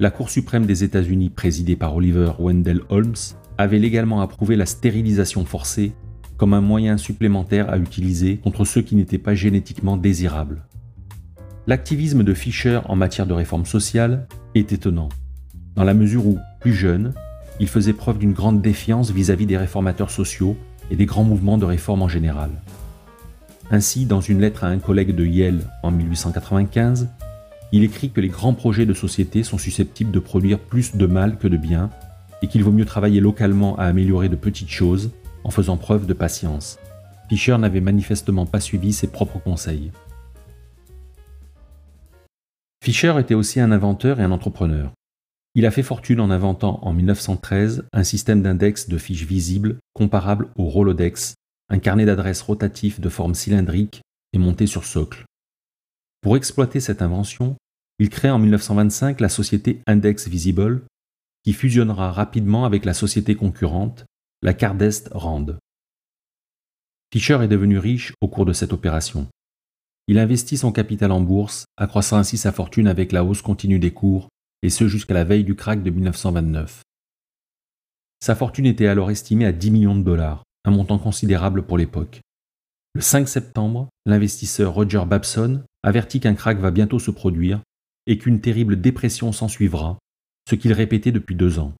la 0.00 0.10
Cour 0.10 0.30
suprême 0.30 0.66
des 0.66 0.82
États-Unis, 0.82 1.30
présidée 1.30 1.76
par 1.76 1.94
Oliver 1.94 2.32
Wendell 2.38 2.80
Holmes, 2.88 3.14
avait 3.58 3.78
légalement 3.78 4.22
approuvé 4.22 4.56
la 4.56 4.66
stérilisation 4.66 5.44
forcée 5.44 5.92
comme 6.36 6.54
un 6.54 6.60
moyen 6.60 6.96
supplémentaire 6.96 7.70
à 7.70 7.78
utiliser 7.78 8.38
contre 8.38 8.64
ceux 8.64 8.82
qui 8.82 8.96
n'étaient 8.96 9.18
pas 9.18 9.34
génétiquement 9.34 9.96
désirables. 9.96 10.66
L'activisme 11.68 12.24
de 12.24 12.34
Fischer 12.34 12.80
en 12.86 12.96
matière 12.96 13.26
de 13.26 13.34
réforme 13.34 13.66
sociale 13.66 14.26
est 14.56 14.72
étonnant, 14.72 15.10
dans 15.76 15.84
la 15.84 15.94
mesure 15.94 16.26
où, 16.26 16.38
plus 16.58 16.74
jeune, 16.74 17.14
il 17.60 17.68
faisait 17.68 17.92
preuve 17.92 18.18
d'une 18.18 18.32
grande 18.32 18.60
défiance 18.60 19.12
vis-à-vis 19.12 19.46
des 19.46 19.56
réformateurs 19.56 20.10
sociaux 20.10 20.56
et 20.90 20.96
des 20.96 21.06
grands 21.06 21.24
mouvements 21.24 21.58
de 21.58 21.64
réforme 21.64 22.02
en 22.02 22.08
général. 22.08 22.50
Ainsi, 23.70 24.04
dans 24.04 24.20
une 24.20 24.40
lettre 24.40 24.64
à 24.64 24.68
un 24.68 24.78
collègue 24.78 25.14
de 25.14 25.24
Yale 25.24 25.70
en 25.82 25.90
1895, 25.90 27.08
il 27.72 27.84
écrit 27.84 28.10
que 28.10 28.20
les 28.20 28.28
grands 28.28 28.52
projets 28.52 28.84
de 28.84 28.92
société 28.92 29.42
sont 29.42 29.56
susceptibles 29.56 30.10
de 30.10 30.18
produire 30.18 30.58
plus 30.58 30.94
de 30.94 31.06
mal 31.06 31.38
que 31.38 31.48
de 31.48 31.56
bien 31.56 31.88
et 32.42 32.48
qu'il 32.48 32.62
vaut 32.64 32.72
mieux 32.72 32.84
travailler 32.84 33.20
localement 33.20 33.76
à 33.78 33.84
améliorer 33.84 34.28
de 34.28 34.36
petites 34.36 34.68
choses 34.68 35.10
en 35.44 35.50
faisant 35.50 35.78
preuve 35.78 36.06
de 36.06 36.12
patience. 36.12 36.78
Fischer 37.28 37.56
n'avait 37.56 37.80
manifestement 37.80 38.44
pas 38.44 38.60
suivi 38.60 38.92
ses 38.92 39.06
propres 39.06 39.38
conseils. 39.38 39.90
Fischer 42.84 43.14
était 43.18 43.34
aussi 43.34 43.58
un 43.60 43.72
inventeur 43.72 44.20
et 44.20 44.24
un 44.24 44.32
entrepreneur. 44.32 44.90
Il 45.54 45.66
a 45.66 45.70
fait 45.70 45.82
fortune 45.82 46.20
en 46.20 46.30
inventant 46.30 46.78
en 46.82 46.94
1913 46.94 47.84
un 47.92 48.04
système 48.04 48.42
d'index 48.42 48.88
de 48.88 48.96
fiches 48.96 49.26
visibles 49.26 49.78
comparable 49.92 50.48
au 50.56 50.64
Rolodex, 50.64 51.34
un 51.68 51.78
carnet 51.78 52.06
d'adresses 52.06 52.40
rotatif 52.40 53.00
de 53.00 53.08
forme 53.10 53.34
cylindrique 53.34 54.00
et 54.32 54.38
monté 54.38 54.66
sur 54.66 54.84
socle. 54.84 55.26
Pour 56.22 56.36
exploiter 56.36 56.80
cette 56.80 57.02
invention, 57.02 57.56
il 57.98 58.08
crée 58.08 58.30
en 58.30 58.38
1925 58.38 59.20
la 59.20 59.28
société 59.28 59.82
Index 59.86 60.26
Visible, 60.26 60.84
qui 61.44 61.52
fusionnera 61.52 62.12
rapidement 62.12 62.64
avec 62.64 62.86
la 62.86 62.94
société 62.94 63.34
concurrente, 63.34 64.06
la 64.40 64.54
Cardest 64.54 65.10
Rand. 65.12 65.46
Fischer 67.12 67.40
est 67.42 67.48
devenu 67.48 67.76
riche 67.76 68.14
au 68.22 68.28
cours 68.28 68.46
de 68.46 68.54
cette 68.54 68.72
opération. 68.72 69.28
Il 70.08 70.18
investit 70.18 70.56
son 70.56 70.72
capital 70.72 71.12
en 71.12 71.20
bourse, 71.20 71.66
accroissant 71.76 72.16
ainsi 72.16 72.38
sa 72.38 72.52
fortune 72.52 72.88
avec 72.88 73.12
la 73.12 73.22
hausse 73.22 73.42
continue 73.42 73.78
des 73.78 73.92
cours, 73.92 74.28
et 74.62 74.70
ce 74.70 74.88
jusqu'à 74.88 75.14
la 75.14 75.24
veille 75.24 75.44
du 75.44 75.54
krach 75.54 75.82
de 75.82 75.90
1929. 75.90 76.82
Sa 78.20 78.34
fortune 78.34 78.66
était 78.66 78.86
alors 78.86 79.10
estimée 79.10 79.46
à 79.46 79.52
10 79.52 79.70
millions 79.70 79.96
de 79.96 80.04
dollars, 80.04 80.44
un 80.64 80.70
montant 80.70 80.98
considérable 80.98 81.64
pour 81.64 81.76
l'époque. 81.76 82.20
Le 82.94 83.00
5 83.00 83.28
septembre, 83.28 83.88
l'investisseur 84.06 84.74
Roger 84.74 85.04
Babson 85.06 85.62
avertit 85.82 86.20
qu'un 86.20 86.34
krach 86.34 86.58
va 86.58 86.70
bientôt 86.70 86.98
se 86.98 87.10
produire 87.10 87.60
et 88.06 88.18
qu'une 88.18 88.40
terrible 88.40 88.80
dépression 88.80 89.32
s'ensuivra, 89.32 89.98
ce 90.48 90.54
qu'il 90.54 90.72
répétait 90.72 91.12
depuis 91.12 91.34
deux 91.34 91.58
ans. 91.58 91.72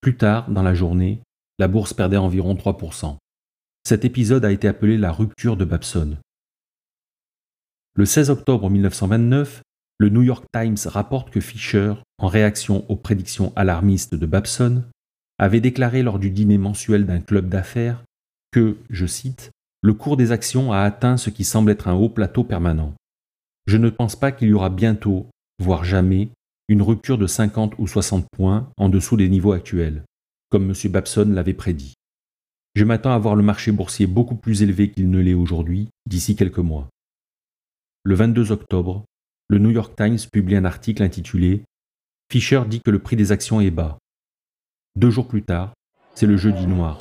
Plus 0.00 0.16
tard, 0.16 0.50
dans 0.50 0.62
la 0.62 0.74
journée, 0.74 1.22
la 1.58 1.68
bourse 1.68 1.94
perdait 1.94 2.16
environ 2.16 2.54
3%. 2.54 3.16
Cet 3.84 4.04
épisode 4.04 4.44
a 4.44 4.52
été 4.52 4.68
appelé 4.68 4.98
la 4.98 5.12
rupture 5.12 5.56
de 5.56 5.64
Babson. 5.64 6.18
Le 7.94 8.04
16 8.04 8.30
octobre 8.30 8.68
1929, 8.68 9.62
le 9.98 10.08
New 10.08 10.22
York 10.22 10.44
Times 10.52 10.76
rapporte 10.86 11.30
que 11.30 11.40
Fisher, 11.40 11.94
en 12.18 12.28
réaction 12.28 12.84
aux 12.90 12.96
prédictions 12.96 13.52
alarmistes 13.56 14.14
de 14.14 14.26
Babson, 14.26 14.84
avait 15.38 15.60
déclaré 15.60 16.02
lors 16.02 16.18
du 16.18 16.30
dîner 16.30 16.58
mensuel 16.58 17.06
d'un 17.06 17.20
club 17.20 17.48
d'affaires 17.48 18.02
que, 18.50 18.76
je 18.90 19.06
cite, 19.06 19.50
le 19.82 19.94
cours 19.94 20.16
des 20.16 20.32
actions 20.32 20.72
a 20.72 20.80
atteint 20.80 21.16
ce 21.16 21.30
qui 21.30 21.44
semble 21.44 21.70
être 21.70 21.88
un 21.88 21.94
haut 21.94 22.08
plateau 22.08 22.44
permanent. 22.44 22.94
Je 23.66 23.76
ne 23.76 23.90
pense 23.90 24.16
pas 24.16 24.32
qu'il 24.32 24.48
y 24.48 24.52
aura 24.52 24.70
bientôt, 24.70 25.26
voire 25.62 25.84
jamais, 25.84 26.28
une 26.68 26.82
rupture 26.82 27.18
de 27.18 27.26
50 27.26 27.74
ou 27.78 27.86
60 27.86 28.26
points 28.32 28.70
en 28.76 28.88
dessous 28.88 29.16
des 29.16 29.28
niveaux 29.28 29.52
actuels, 29.52 30.02
comme 30.50 30.70
M. 30.70 30.90
Babson 30.90 31.30
l'avait 31.32 31.54
prédit. 31.54 31.94
Je 32.74 32.84
m'attends 32.84 33.12
à 33.12 33.18
voir 33.18 33.36
le 33.36 33.42
marché 33.42 33.72
boursier 33.72 34.06
beaucoup 34.06 34.34
plus 34.34 34.62
élevé 34.62 34.90
qu'il 34.90 35.10
ne 35.10 35.20
l'est 35.20 35.34
aujourd'hui 35.34 35.88
d'ici 36.06 36.36
quelques 36.36 36.58
mois. 36.58 36.88
Le 38.02 38.14
22 38.14 38.52
octobre, 38.52 39.04
le 39.48 39.58
New 39.58 39.70
York 39.70 39.94
Times 39.96 40.18
publie 40.32 40.56
un 40.56 40.64
article 40.64 41.04
intitulé 41.04 41.62
Fisher 42.32 42.62
dit 42.66 42.80
que 42.80 42.90
le 42.90 42.98
prix 42.98 43.14
des 43.14 43.30
actions 43.30 43.60
est 43.60 43.70
bas. 43.70 43.98
Deux 44.96 45.10
jours 45.10 45.28
plus 45.28 45.42
tard, 45.42 45.72
c'est 46.14 46.26
le 46.26 46.36
jeudi 46.36 46.66
noir. 46.66 46.98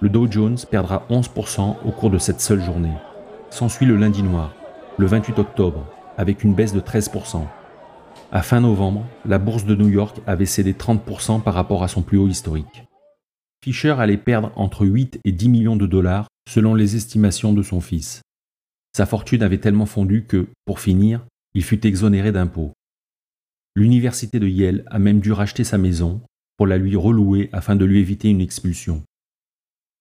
Le 0.00 0.08
Dow 0.08 0.30
Jones 0.30 0.58
perdra 0.70 1.04
11% 1.10 1.78
au 1.84 1.90
cours 1.90 2.10
de 2.10 2.18
cette 2.18 2.40
seule 2.40 2.62
journée. 2.62 2.92
S'ensuit 3.50 3.86
le 3.86 3.96
lundi 3.96 4.22
noir, 4.22 4.54
le 4.98 5.06
28 5.06 5.40
octobre, 5.40 5.84
avec 6.16 6.44
une 6.44 6.54
baisse 6.54 6.72
de 6.72 6.80
13%. 6.80 7.44
À 8.30 8.42
fin 8.42 8.60
novembre, 8.60 9.04
la 9.26 9.38
bourse 9.38 9.64
de 9.64 9.74
New 9.74 9.88
York 9.88 10.20
avait 10.28 10.46
cédé 10.46 10.74
30% 10.74 11.42
par 11.42 11.54
rapport 11.54 11.82
à 11.82 11.88
son 11.88 12.02
plus 12.02 12.18
haut 12.18 12.28
historique. 12.28 12.84
Fisher 13.64 13.96
allait 13.98 14.16
perdre 14.16 14.52
entre 14.54 14.86
8 14.86 15.18
et 15.24 15.32
10 15.32 15.48
millions 15.48 15.76
de 15.76 15.86
dollars 15.86 16.28
selon 16.48 16.74
les 16.76 16.94
estimations 16.94 17.52
de 17.52 17.62
son 17.62 17.80
fils. 17.80 18.22
Sa 18.94 19.06
fortune 19.06 19.42
avait 19.42 19.58
tellement 19.58 19.86
fondu 19.86 20.24
que, 20.24 20.48
pour 20.64 20.80
finir, 20.80 21.24
il 21.54 21.62
fut 21.62 21.86
exonéré 21.86 22.32
d'impôts. 22.32 22.72
L'université 23.74 24.38
de 24.38 24.46
Yale 24.46 24.84
a 24.86 24.98
même 24.98 25.20
dû 25.20 25.32
racheter 25.32 25.64
sa 25.64 25.78
maison 25.78 26.20
pour 26.56 26.66
la 26.66 26.76
lui 26.76 26.94
relouer 26.94 27.48
afin 27.52 27.74
de 27.74 27.84
lui 27.84 28.00
éviter 28.00 28.28
une 28.28 28.42
expulsion. 28.42 29.02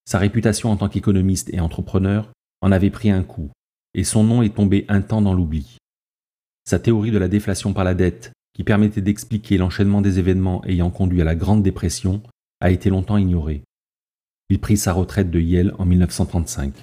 Sa 0.06 0.18
réputation 0.18 0.72
en 0.72 0.78
tant 0.78 0.90
qu'économiste 0.90 1.54
et 1.54 1.62
entrepreneur 1.62 2.30
en 2.62 2.72
avait 2.72 2.90
pris 2.90 3.10
un 3.10 3.24
coup, 3.24 3.50
et 3.94 4.04
son 4.04 4.24
nom 4.24 4.42
est 4.42 4.56
tombé 4.56 4.86
un 4.90 5.02
temps 5.02 5.22
dans 5.22 5.34
l'oubli. 5.34 5.78
Sa 6.66 6.80
théorie 6.80 7.12
de 7.12 7.18
la 7.18 7.30
déflation 7.30 7.74
par 7.74 7.84
la 7.84 7.94
dette, 7.94 8.32
qui 8.54 8.64
permettait 8.64 9.02
d'expliquer 9.02 9.58
l'enchaînement 9.58 10.02
des 10.02 10.20
événements 10.20 10.64
ayant 10.66 10.90
conduit 10.90 11.22
à 11.22 11.26
la 11.26 11.36
Grande 11.36 11.64
Dépression, 11.64 12.22
a 12.60 12.72
été 12.72 12.90
longtemps 12.90 13.18
ignorée. 13.18 13.64
Il 14.50 14.60
prit 14.60 14.78
sa 14.78 14.92
retraite 14.92 15.32
de 15.32 15.40
Yale 15.40 15.74
en 15.80 15.86
1935. 15.86 16.74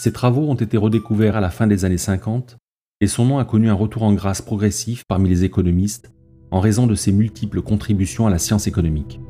Ses 0.00 0.12
travaux 0.12 0.48
ont 0.48 0.54
été 0.54 0.78
redécouverts 0.78 1.36
à 1.36 1.42
la 1.42 1.50
fin 1.50 1.66
des 1.66 1.84
années 1.84 1.98
50 1.98 2.56
et 3.02 3.06
son 3.06 3.26
nom 3.26 3.38
a 3.38 3.44
connu 3.44 3.68
un 3.68 3.74
retour 3.74 4.02
en 4.02 4.14
grâce 4.14 4.40
progressif 4.40 5.04
parmi 5.06 5.28
les 5.28 5.44
économistes 5.44 6.10
en 6.50 6.58
raison 6.58 6.86
de 6.86 6.94
ses 6.94 7.12
multiples 7.12 7.60
contributions 7.60 8.26
à 8.26 8.30
la 8.30 8.38
science 8.38 8.66
économique. 8.66 9.20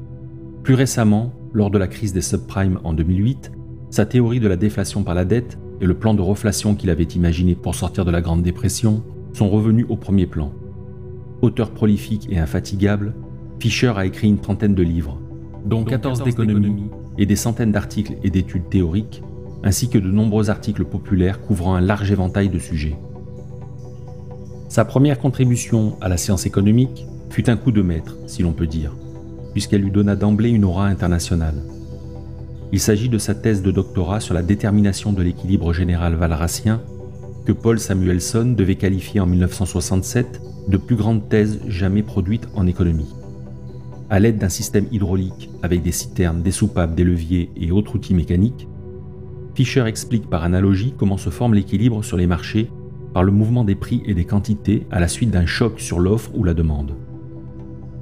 Plus 0.62 0.74
récemment, 0.74 1.32
lors 1.52 1.72
de 1.72 1.78
la 1.78 1.88
crise 1.88 2.12
des 2.12 2.20
subprimes 2.20 2.78
en 2.84 2.92
2008, 2.92 3.50
sa 3.90 4.06
théorie 4.06 4.38
de 4.38 4.46
la 4.46 4.54
déflation 4.54 5.02
par 5.02 5.16
la 5.16 5.24
dette 5.24 5.58
et 5.80 5.86
le 5.86 5.98
plan 5.98 6.14
de 6.14 6.22
reflation 6.22 6.76
qu'il 6.76 6.90
avait 6.90 7.02
imaginé 7.02 7.56
pour 7.56 7.74
sortir 7.74 8.04
de 8.04 8.12
la 8.12 8.20
Grande 8.20 8.44
Dépression 8.44 9.02
sont 9.32 9.48
revenus 9.48 9.86
au 9.88 9.96
premier 9.96 10.28
plan. 10.28 10.52
Auteur 11.42 11.72
prolifique 11.72 12.28
et 12.30 12.38
infatigable, 12.38 13.16
Fisher 13.58 13.94
a 13.96 14.06
écrit 14.06 14.28
une 14.28 14.38
trentaine 14.38 14.76
de 14.76 14.84
livres, 14.84 15.20
dont 15.64 15.82
14 15.82 16.22
d'économie 16.22 16.90
et 17.18 17.26
des 17.26 17.34
centaines 17.34 17.72
d'articles 17.72 18.18
et 18.22 18.30
d'études 18.30 18.68
théoriques 18.68 19.24
ainsi 19.64 19.88
que 19.88 19.98
de 19.98 20.10
nombreux 20.10 20.50
articles 20.50 20.84
populaires 20.84 21.40
couvrant 21.40 21.74
un 21.74 21.80
large 21.80 22.10
éventail 22.10 22.48
de 22.48 22.58
sujets. 22.58 22.96
Sa 24.68 24.84
première 24.84 25.18
contribution 25.18 25.96
à 26.00 26.08
la 26.08 26.16
science 26.16 26.46
économique 26.46 27.06
fut 27.28 27.50
un 27.50 27.56
coup 27.56 27.72
de 27.72 27.82
maître, 27.82 28.16
si 28.26 28.42
l'on 28.42 28.52
peut 28.52 28.66
dire, 28.66 28.94
puisqu'elle 29.52 29.82
lui 29.82 29.90
donna 29.90 30.16
d'emblée 30.16 30.50
une 30.50 30.64
aura 30.64 30.86
internationale. 30.86 31.62
Il 32.72 32.78
s'agit 32.78 33.08
de 33.08 33.18
sa 33.18 33.34
thèse 33.34 33.62
de 33.62 33.72
doctorat 33.72 34.20
sur 34.20 34.32
la 34.32 34.42
détermination 34.42 35.12
de 35.12 35.22
l'équilibre 35.22 35.72
général 35.72 36.14
valracien, 36.14 36.80
que 37.44 37.52
Paul 37.52 37.80
Samuelson 37.80 38.54
devait 38.56 38.76
qualifier 38.76 39.18
en 39.20 39.26
1967 39.26 40.40
de 40.68 40.76
plus 40.76 40.94
grande 40.94 41.28
thèse 41.28 41.60
jamais 41.66 42.02
produite 42.02 42.46
en 42.54 42.66
économie. 42.66 43.12
À 44.08 44.20
l'aide 44.20 44.38
d'un 44.38 44.48
système 44.48 44.86
hydraulique 44.92 45.50
avec 45.62 45.82
des 45.82 45.92
citernes, 45.92 46.42
des 46.42 46.52
soupapes, 46.52 46.94
des 46.94 47.04
leviers 47.04 47.50
et 47.56 47.72
autres 47.72 47.96
outils 47.96 48.14
mécaniques, 48.14 48.68
Fischer 49.60 49.84
explique 49.84 50.30
par 50.30 50.42
analogie 50.42 50.94
comment 50.96 51.18
se 51.18 51.28
forme 51.28 51.52
l'équilibre 51.52 52.02
sur 52.02 52.16
les 52.16 52.26
marchés 52.26 52.70
par 53.12 53.22
le 53.22 53.30
mouvement 53.30 53.62
des 53.62 53.74
prix 53.74 54.02
et 54.06 54.14
des 54.14 54.24
quantités 54.24 54.86
à 54.90 55.00
la 55.00 55.06
suite 55.06 55.30
d'un 55.30 55.44
choc 55.44 55.80
sur 55.80 56.00
l'offre 56.00 56.30
ou 56.34 56.44
la 56.44 56.54
demande. 56.54 56.94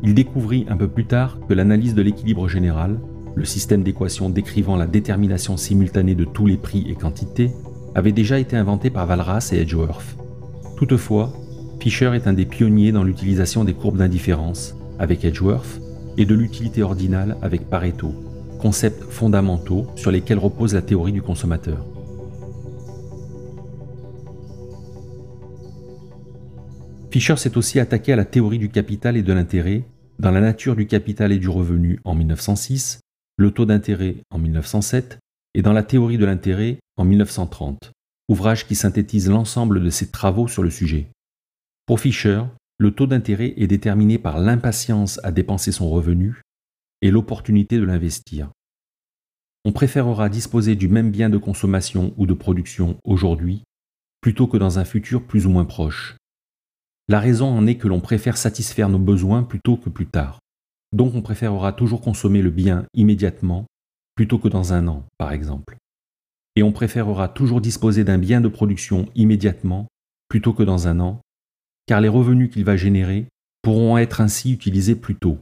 Il 0.05 0.15
découvrit 0.15 0.67
un 0.69 0.77
peu 0.77 0.87
plus 0.87 1.07
tard 1.07 1.41
que 1.49 1.55
l'analyse 1.55 1.97
de 1.97 2.03
l'équilibre 2.03 2.47
général, 2.47 3.00
le 3.35 3.45
système 3.45 3.83
d'équations 3.83 4.31
décrivant 4.31 4.77
la 4.77 4.87
détermination 4.87 5.57
simultanée 5.57 6.15
de 6.15 6.25
tous 6.25 6.47
les 6.47 6.59
prix 6.59 6.87
et 6.88 6.95
quantités, 6.95 7.50
avait 7.97 8.12
déjà 8.12 8.38
été 8.38 8.57
inventé 8.57 8.88
par 8.88 9.09
Walras 9.09 9.50
et 9.53 9.57
Edgeworth. 9.57 10.17
Toutefois, 10.77 11.33
Fischer 11.81 12.12
est 12.15 12.29
un 12.29 12.35
des 12.35 12.47
pionniers 12.47 12.93
dans 12.93 13.03
l'utilisation 13.03 13.65
des 13.65 13.75
courbes 13.75 13.99
d'indifférence 13.99 14.77
avec 15.00 15.25
Edgeworth 15.25 15.81
et 16.19 16.25
de 16.25 16.37
l'utilité 16.37 16.85
ordinale 16.85 17.37
avec 17.43 17.69
Pareto, 17.69 18.15
concepts 18.59 19.05
fondamentaux 19.05 19.87
sur 19.97 20.11
lesquels 20.11 20.38
repose 20.38 20.75
la 20.75 20.83
théorie 20.83 21.12
du 21.12 21.23
consommateur. 21.23 21.87
Fischer 27.11 27.37
s'est 27.37 27.57
aussi 27.57 27.81
attaqué 27.81 28.12
à 28.12 28.17
la 28.17 28.27
théorie 28.27 28.59
du 28.59 28.69
capital 28.69 29.17
et 29.17 29.23
de 29.23 29.33
l'intérêt 29.33 29.85
dans 30.19 30.31
La 30.31 30.41
nature 30.41 30.77
du 30.77 30.87
capital 30.87 31.33
et 31.33 31.38
du 31.38 31.49
revenu 31.49 32.00
en 32.05 32.15
1906, 32.15 33.00
Le 33.38 33.50
taux 33.50 33.65
d'intérêt 33.65 34.17
en 34.31 34.38
1907 34.38 35.19
et 35.55 35.62
dans 35.62 35.73
la 35.73 35.83
théorie 35.83 36.19
de 36.19 36.27
l'intérêt 36.27 36.79
en 36.97 37.05
1930, 37.05 37.93
ouvrage 38.29 38.67
qui 38.67 38.75
synthétise 38.75 39.31
l'ensemble 39.31 39.83
de 39.83 39.91
ses 39.91 40.11
travaux 40.11 40.49
sur 40.49 40.62
le 40.62 40.71
sujet. 40.71 41.07
Pour 41.87 42.00
Fischer, 42.00 42.43
le 42.79 42.91
taux 42.91 43.07
d'intérêt 43.07 43.55
est 43.57 43.67
déterminé 43.67 44.19
par 44.19 44.38
l'impatience 44.38 45.19
à 45.23 45.33
dépenser 45.33 45.73
son 45.73 45.88
revenu 45.88 46.43
et 47.02 47.11
l'opportunité 47.11 47.78
de 47.78 47.85
l'investir. 47.85 48.50
On 49.64 49.73
préférera 49.73 50.28
disposer 50.28 50.76
du 50.76 50.88
même 50.88 51.11
bien 51.11 51.31
de 51.31 51.38
consommation 51.38 52.14
ou 52.17 52.26
de 52.26 52.35
production 52.35 52.99
aujourd'hui 53.05 53.62
plutôt 54.21 54.47
que 54.47 54.57
dans 54.57 54.78
un 54.78 54.85
futur 54.85 55.25
plus 55.25 55.47
ou 55.47 55.50
moins 55.50 55.64
proche. 55.64 56.17
La 57.09 57.21
raison 57.21 57.47
en 57.49 57.67
est 57.67 57.76
que 57.76 57.88
l'on 57.88 58.00
préfère 58.00 58.37
satisfaire 58.37 58.88
nos 58.88 58.99
besoins 58.99 59.43
plutôt 59.43 59.76
que 59.76 59.88
plus 59.88 60.07
tard. 60.07 60.40
Donc 60.93 61.14
on 61.14 61.23
préférera 61.23 61.73
toujours 61.73 62.00
consommer 62.00 62.43
le 62.43 62.50
bien 62.50 62.87
immédiatement 62.95 63.67
plutôt 64.14 64.38
que 64.38 64.49
dans 64.49 64.73
un 64.73 64.88
an, 64.88 65.05
par 65.17 65.33
exemple. 65.33 65.76
Et 66.57 66.62
on 66.62 66.73
préférera 66.73 67.28
toujours 67.28 67.61
disposer 67.61 68.05
d'un 68.05 68.19
bien 68.19 68.40
de 68.40 68.49
production 68.49 69.09
immédiatement 69.14 69.87
plutôt 70.28 70.52
que 70.52 70.62
dans 70.62 70.88
un 70.88 70.99
an, 71.00 71.21
car 71.87 72.00
les 72.00 72.09
revenus 72.09 72.50
qu'il 72.50 72.64
va 72.64 72.76
générer 72.76 73.26
pourront 73.62 73.97
être 73.97 74.21
ainsi 74.21 74.52
utilisés 74.52 74.97
plus 74.97 75.14
tôt. 75.14 75.38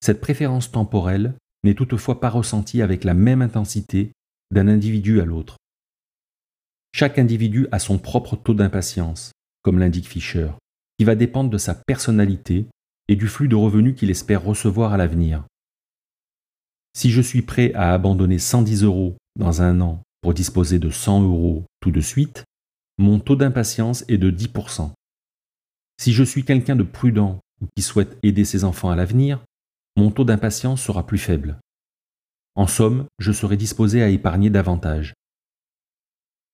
Cette 0.00 0.20
préférence 0.20 0.70
temporelle 0.70 1.34
n'est 1.64 1.74
toutefois 1.74 2.20
pas 2.20 2.30
ressentie 2.30 2.82
avec 2.82 3.04
la 3.04 3.14
même 3.14 3.42
intensité 3.42 4.12
d'un 4.50 4.68
individu 4.68 5.20
à 5.20 5.24
l'autre. 5.24 5.56
Chaque 6.92 7.18
individu 7.18 7.66
a 7.72 7.78
son 7.78 7.98
propre 7.98 8.36
taux 8.36 8.54
d'impatience, 8.54 9.32
comme 9.62 9.78
l'indique 9.78 10.08
Fischer, 10.08 10.50
qui 10.98 11.04
va 11.04 11.14
dépendre 11.14 11.50
de 11.50 11.58
sa 11.58 11.74
personnalité 11.74 12.66
et 13.08 13.16
du 13.16 13.28
flux 13.28 13.48
de 13.48 13.56
revenus 13.56 13.96
qu'il 13.96 14.10
espère 14.10 14.42
recevoir 14.42 14.92
à 14.92 14.96
l'avenir. 14.96 15.44
Si 16.94 17.10
je 17.10 17.20
suis 17.20 17.42
prêt 17.42 17.74
à 17.74 17.92
abandonner 17.92 18.38
110 18.38 18.82
euros 18.84 19.16
dans 19.38 19.60
un 19.60 19.80
an 19.80 20.02
pour 20.22 20.32
disposer 20.32 20.78
de 20.78 20.88
100 20.88 21.24
euros 21.24 21.64
tout 21.80 21.90
de 21.90 22.00
suite, 22.00 22.44
mon 22.98 23.18
taux 23.20 23.36
d'impatience 23.36 24.04
est 24.08 24.16
de 24.16 24.30
10%. 24.30 24.90
Si 25.98 26.12
je 26.12 26.24
suis 26.24 26.44
quelqu'un 26.44 26.76
de 26.76 26.82
prudent 26.82 27.40
ou 27.60 27.66
qui 27.76 27.82
souhaite 27.82 28.16
aider 28.22 28.44
ses 28.44 28.64
enfants 28.64 28.90
à 28.90 28.96
l'avenir, 28.96 29.44
mon 29.96 30.10
taux 30.10 30.24
d'impatience 30.24 30.82
sera 30.82 31.06
plus 31.06 31.18
faible. 31.18 31.58
En 32.54 32.66
somme, 32.66 33.06
je 33.18 33.32
serai 33.32 33.56
disposé 33.56 34.02
à 34.02 34.08
épargner 34.08 34.50
davantage. 34.50 35.14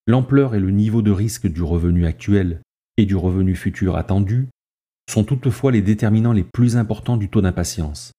L'ampleur 0.07 0.55
et 0.55 0.59
le 0.59 0.71
niveau 0.71 1.01
de 1.01 1.11
risque 1.11 1.47
du 1.47 1.61
revenu 1.61 2.05
actuel 2.05 2.61
et 2.97 3.05
du 3.05 3.15
revenu 3.15 3.55
futur 3.55 3.95
attendu 3.95 4.47
sont 5.09 5.23
toutefois 5.23 5.71
les 5.71 5.81
déterminants 5.81 6.33
les 6.33 6.43
plus 6.43 6.77
importants 6.77 7.17
du 7.17 7.29
taux 7.29 7.41
d'impatience. 7.41 8.11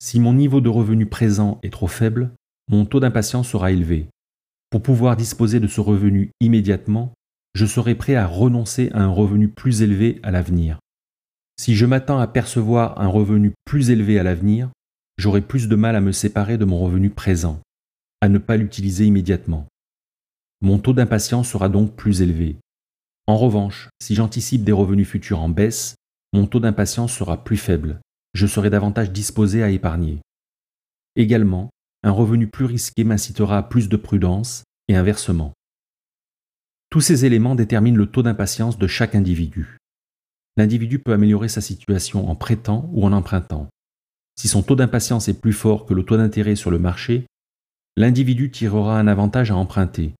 Si 0.00 0.20
mon 0.20 0.32
niveau 0.32 0.60
de 0.60 0.68
revenu 0.68 1.06
présent 1.06 1.58
est 1.62 1.72
trop 1.72 1.88
faible, 1.88 2.30
mon 2.70 2.84
taux 2.84 3.00
d'impatience 3.00 3.48
sera 3.48 3.72
élevé. 3.72 4.08
Pour 4.70 4.82
pouvoir 4.82 5.16
disposer 5.16 5.60
de 5.60 5.66
ce 5.66 5.80
revenu 5.80 6.30
immédiatement, 6.40 7.12
je 7.54 7.66
serai 7.66 7.94
prêt 7.94 8.14
à 8.14 8.26
renoncer 8.26 8.90
à 8.92 9.02
un 9.02 9.08
revenu 9.08 9.48
plus 9.48 9.82
élevé 9.82 10.20
à 10.22 10.30
l'avenir. 10.30 10.78
Si 11.60 11.74
je 11.74 11.86
m'attends 11.86 12.20
à 12.20 12.28
percevoir 12.28 13.00
un 13.00 13.08
revenu 13.08 13.52
plus 13.64 13.90
élevé 13.90 14.18
à 14.18 14.22
l'avenir, 14.22 14.70
j'aurai 15.16 15.40
plus 15.40 15.66
de 15.66 15.74
mal 15.74 15.96
à 15.96 16.00
me 16.00 16.12
séparer 16.12 16.56
de 16.56 16.64
mon 16.64 16.78
revenu 16.78 17.10
présent, 17.10 17.60
à 18.20 18.28
ne 18.28 18.38
pas 18.38 18.56
l'utiliser 18.56 19.06
immédiatement. 19.06 19.66
Mon 20.60 20.78
taux 20.78 20.92
d'impatience 20.92 21.48
sera 21.48 21.68
donc 21.68 21.96
plus 21.96 22.22
élevé. 22.22 22.56
En 23.26 23.36
revanche, 23.36 23.88
si 24.00 24.14
j'anticipe 24.14 24.62
des 24.62 24.72
revenus 24.72 25.08
futurs 25.08 25.40
en 25.40 25.48
baisse, 25.48 25.96
mon 26.32 26.46
taux 26.46 26.60
d'impatience 26.60 27.12
sera 27.12 27.42
plus 27.42 27.56
faible. 27.56 28.00
Je 28.34 28.46
serai 28.46 28.70
davantage 28.70 29.10
disposé 29.10 29.62
à 29.64 29.70
épargner. 29.70 30.20
Également, 31.16 31.70
un 32.04 32.12
revenu 32.12 32.46
plus 32.46 32.66
risqué 32.66 33.02
m'incitera 33.02 33.58
à 33.58 33.62
plus 33.64 33.88
de 33.88 33.96
prudence 33.96 34.62
et 34.86 34.94
inversement. 34.94 35.54
Tous 36.90 37.00
ces 37.00 37.24
éléments 37.24 37.56
déterminent 37.56 37.98
le 37.98 38.06
taux 38.06 38.22
d'impatience 38.22 38.78
de 38.78 38.86
chaque 38.86 39.16
individu 39.16 39.77
l'individu 40.58 40.98
peut 40.98 41.12
améliorer 41.12 41.48
sa 41.48 41.60
situation 41.60 42.28
en 42.28 42.34
prêtant 42.34 42.90
ou 42.92 43.06
en 43.06 43.12
empruntant. 43.12 43.68
Si 44.34 44.48
son 44.48 44.62
taux 44.62 44.74
d'impatience 44.74 45.28
est 45.28 45.40
plus 45.40 45.52
fort 45.52 45.86
que 45.86 45.94
le 45.94 46.02
taux 46.02 46.16
d'intérêt 46.16 46.56
sur 46.56 46.72
le 46.72 46.80
marché, 46.80 47.26
l'individu 47.96 48.50
tirera 48.50 48.98
un 48.98 49.06
avantage 49.06 49.52
à 49.52 49.56
emprunter 49.56 50.14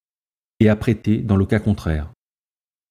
et 0.61 0.68
à 0.68 0.77
prêter 0.77 1.18
dans 1.18 1.37
le 1.37 1.44
cas 1.44 1.59
contraire. 1.59 2.12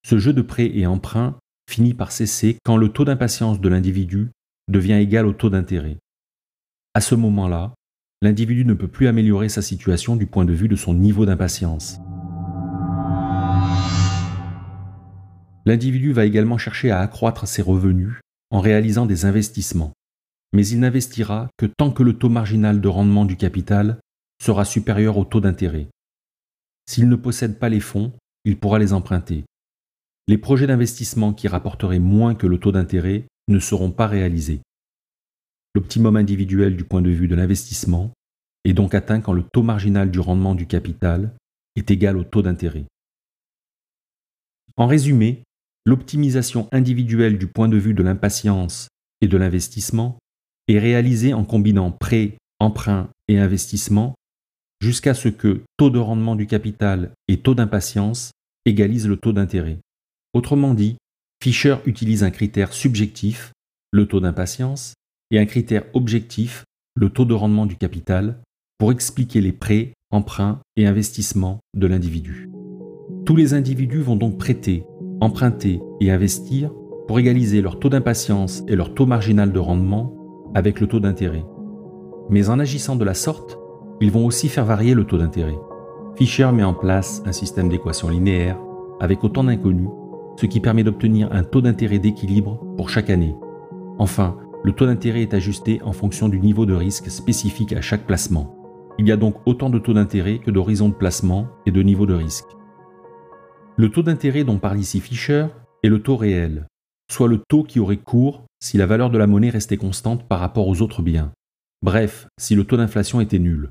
Ce 0.06 0.18
jeu 0.18 0.34
de 0.34 0.42
prêt 0.42 0.70
et 0.74 0.86
emprunt 0.86 1.38
finit 1.68 1.94
par 1.94 2.12
cesser 2.12 2.58
quand 2.64 2.76
le 2.76 2.90
taux 2.90 3.06
d'impatience 3.06 3.60
de 3.60 3.68
l'individu 3.68 4.28
devient 4.68 4.94
égal 4.94 5.26
au 5.26 5.32
taux 5.32 5.50
d'intérêt. 5.50 5.96
À 6.92 7.00
ce 7.00 7.14
moment-là, 7.14 7.74
l'individu 8.20 8.66
ne 8.66 8.74
peut 8.74 8.88
plus 8.88 9.08
améliorer 9.08 9.48
sa 9.48 9.62
situation 9.62 10.16
du 10.16 10.26
point 10.26 10.44
de 10.44 10.52
vue 10.52 10.68
de 10.68 10.76
son 10.76 10.92
niveau 10.92 11.24
d'impatience. 11.24 11.98
L'individu 15.68 16.14
va 16.14 16.24
également 16.24 16.56
chercher 16.56 16.90
à 16.90 17.00
accroître 17.00 17.46
ses 17.46 17.60
revenus 17.60 18.22
en 18.50 18.60
réalisant 18.60 19.04
des 19.04 19.26
investissements, 19.26 19.92
mais 20.54 20.66
il 20.66 20.80
n'investira 20.80 21.50
que 21.58 21.66
tant 21.66 21.90
que 21.90 22.02
le 22.02 22.16
taux 22.16 22.30
marginal 22.30 22.80
de 22.80 22.88
rendement 22.88 23.26
du 23.26 23.36
capital 23.36 24.00
sera 24.42 24.64
supérieur 24.64 25.18
au 25.18 25.26
taux 25.26 25.42
d'intérêt. 25.42 25.88
S'il 26.88 27.06
ne 27.06 27.16
possède 27.16 27.58
pas 27.58 27.68
les 27.68 27.80
fonds, 27.80 28.14
il 28.46 28.56
pourra 28.56 28.78
les 28.78 28.94
emprunter. 28.94 29.44
Les 30.26 30.38
projets 30.38 30.66
d'investissement 30.66 31.34
qui 31.34 31.48
rapporteraient 31.48 31.98
moins 31.98 32.34
que 32.34 32.46
le 32.46 32.58
taux 32.58 32.72
d'intérêt 32.72 33.26
ne 33.48 33.58
seront 33.58 33.90
pas 33.90 34.06
réalisés. 34.06 34.62
L'optimum 35.74 36.16
individuel 36.16 36.78
du 36.78 36.84
point 36.84 37.02
de 37.02 37.10
vue 37.10 37.28
de 37.28 37.34
l'investissement 37.34 38.10
est 38.64 38.72
donc 38.72 38.94
atteint 38.94 39.20
quand 39.20 39.34
le 39.34 39.42
taux 39.42 39.62
marginal 39.62 40.10
du 40.10 40.18
rendement 40.18 40.54
du 40.54 40.66
capital 40.66 41.34
est 41.76 41.90
égal 41.90 42.16
au 42.16 42.24
taux 42.24 42.40
d'intérêt. 42.40 42.86
En 44.78 44.86
résumé, 44.86 45.42
L'optimisation 45.88 46.68
individuelle 46.70 47.38
du 47.38 47.46
point 47.46 47.66
de 47.66 47.78
vue 47.78 47.94
de 47.94 48.02
l'impatience 48.02 48.88
et 49.22 49.26
de 49.26 49.38
l'investissement 49.38 50.18
est 50.68 50.78
réalisée 50.78 51.32
en 51.32 51.46
combinant 51.46 51.92
prêt, 51.92 52.36
emprunt 52.60 53.08
et 53.26 53.38
investissement 53.38 54.14
jusqu'à 54.82 55.14
ce 55.14 55.30
que 55.30 55.62
taux 55.78 55.88
de 55.88 55.98
rendement 55.98 56.36
du 56.36 56.46
capital 56.46 57.12
et 57.26 57.38
taux 57.38 57.54
d'impatience 57.54 58.32
égalisent 58.66 59.08
le 59.08 59.16
taux 59.16 59.32
d'intérêt. 59.32 59.78
Autrement 60.34 60.74
dit, 60.74 60.98
Fischer 61.42 61.76
utilise 61.86 62.22
un 62.22 62.30
critère 62.30 62.74
subjectif, 62.74 63.52
le 63.90 64.06
taux 64.06 64.20
d'impatience, 64.20 64.92
et 65.30 65.38
un 65.38 65.46
critère 65.46 65.84
objectif, 65.94 66.64
le 66.96 67.08
taux 67.08 67.24
de 67.24 67.32
rendement 67.32 67.64
du 67.64 67.76
capital, 67.76 68.42
pour 68.76 68.92
expliquer 68.92 69.40
les 69.40 69.52
prêts, 69.52 69.94
emprunts 70.10 70.60
et 70.76 70.86
investissements 70.86 71.60
de 71.74 71.86
l'individu. 71.86 72.50
Tous 73.24 73.36
les 73.36 73.54
individus 73.54 74.02
vont 74.02 74.16
donc 74.16 74.36
prêter 74.36 74.84
emprunter 75.20 75.80
et 76.00 76.10
investir 76.10 76.70
pour 77.06 77.18
égaliser 77.18 77.62
leur 77.62 77.78
taux 77.78 77.88
d'impatience 77.88 78.62
et 78.68 78.76
leur 78.76 78.94
taux 78.94 79.06
marginal 79.06 79.52
de 79.52 79.58
rendement 79.58 80.14
avec 80.54 80.80
le 80.80 80.86
taux 80.86 81.00
d'intérêt. 81.00 81.44
Mais 82.30 82.50
en 82.50 82.58
agissant 82.58 82.96
de 82.96 83.04
la 83.04 83.14
sorte, 83.14 83.58
ils 84.00 84.10
vont 84.10 84.26
aussi 84.26 84.48
faire 84.48 84.64
varier 84.64 84.94
le 84.94 85.04
taux 85.04 85.18
d'intérêt. 85.18 85.58
Fischer 86.16 86.50
met 86.52 86.64
en 86.64 86.74
place 86.74 87.22
un 87.26 87.32
système 87.32 87.68
d'équations 87.68 88.08
linéaires 88.08 88.58
avec 89.00 89.24
autant 89.24 89.44
d'inconnus, 89.44 89.88
ce 90.36 90.46
qui 90.46 90.60
permet 90.60 90.84
d'obtenir 90.84 91.28
un 91.32 91.42
taux 91.42 91.60
d'intérêt 91.60 91.98
d'équilibre 91.98 92.60
pour 92.76 92.90
chaque 92.90 93.10
année. 93.10 93.34
Enfin, 93.98 94.36
le 94.64 94.72
taux 94.72 94.86
d'intérêt 94.86 95.22
est 95.22 95.34
ajusté 95.34 95.80
en 95.84 95.92
fonction 95.92 96.28
du 96.28 96.40
niveau 96.40 96.66
de 96.66 96.74
risque 96.74 97.10
spécifique 97.10 97.72
à 97.72 97.80
chaque 97.80 98.06
placement. 98.06 98.54
Il 98.98 99.06
y 99.06 99.12
a 99.12 99.16
donc 99.16 99.36
autant 99.46 99.70
de 99.70 99.78
taux 99.78 99.94
d'intérêt 99.94 100.38
que 100.38 100.50
d'horizons 100.50 100.88
de 100.88 100.94
placement 100.94 101.46
et 101.66 101.70
de 101.70 101.82
niveau 101.82 102.06
de 102.06 102.14
risque. 102.14 102.57
Le 103.78 103.90
taux 103.90 104.02
d'intérêt 104.02 104.42
dont 104.42 104.58
parle 104.58 104.80
ici 104.80 105.00
Fischer 105.00 105.46
est 105.84 105.88
le 105.88 106.02
taux 106.02 106.16
réel, 106.16 106.66
soit 107.08 107.28
le 107.28 107.38
taux 107.38 107.62
qui 107.62 107.78
aurait 107.78 107.96
cours 107.96 108.44
si 108.60 108.76
la 108.76 108.86
valeur 108.86 109.08
de 109.08 109.18
la 109.18 109.28
monnaie 109.28 109.50
restait 109.50 109.76
constante 109.76 110.26
par 110.26 110.40
rapport 110.40 110.66
aux 110.66 110.82
autres 110.82 111.00
biens. 111.00 111.30
Bref, 111.82 112.26
si 112.40 112.56
le 112.56 112.64
taux 112.64 112.76
d'inflation 112.76 113.20
était 113.20 113.38
nul. 113.38 113.70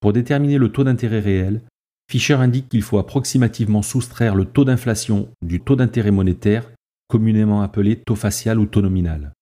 Pour 0.00 0.12
déterminer 0.12 0.58
le 0.58 0.72
taux 0.72 0.82
d'intérêt 0.82 1.20
réel, 1.20 1.62
Fischer 2.10 2.34
indique 2.34 2.68
qu'il 2.68 2.82
faut 2.82 2.98
approximativement 2.98 3.82
soustraire 3.82 4.34
le 4.34 4.44
taux 4.44 4.64
d'inflation 4.64 5.28
du 5.40 5.60
taux 5.60 5.76
d'intérêt 5.76 6.10
monétaire, 6.10 6.68
communément 7.06 7.62
appelé 7.62 8.02
taux 8.04 8.16
facial 8.16 8.58
ou 8.58 8.66
taux 8.66 8.82
nominal. 8.82 9.34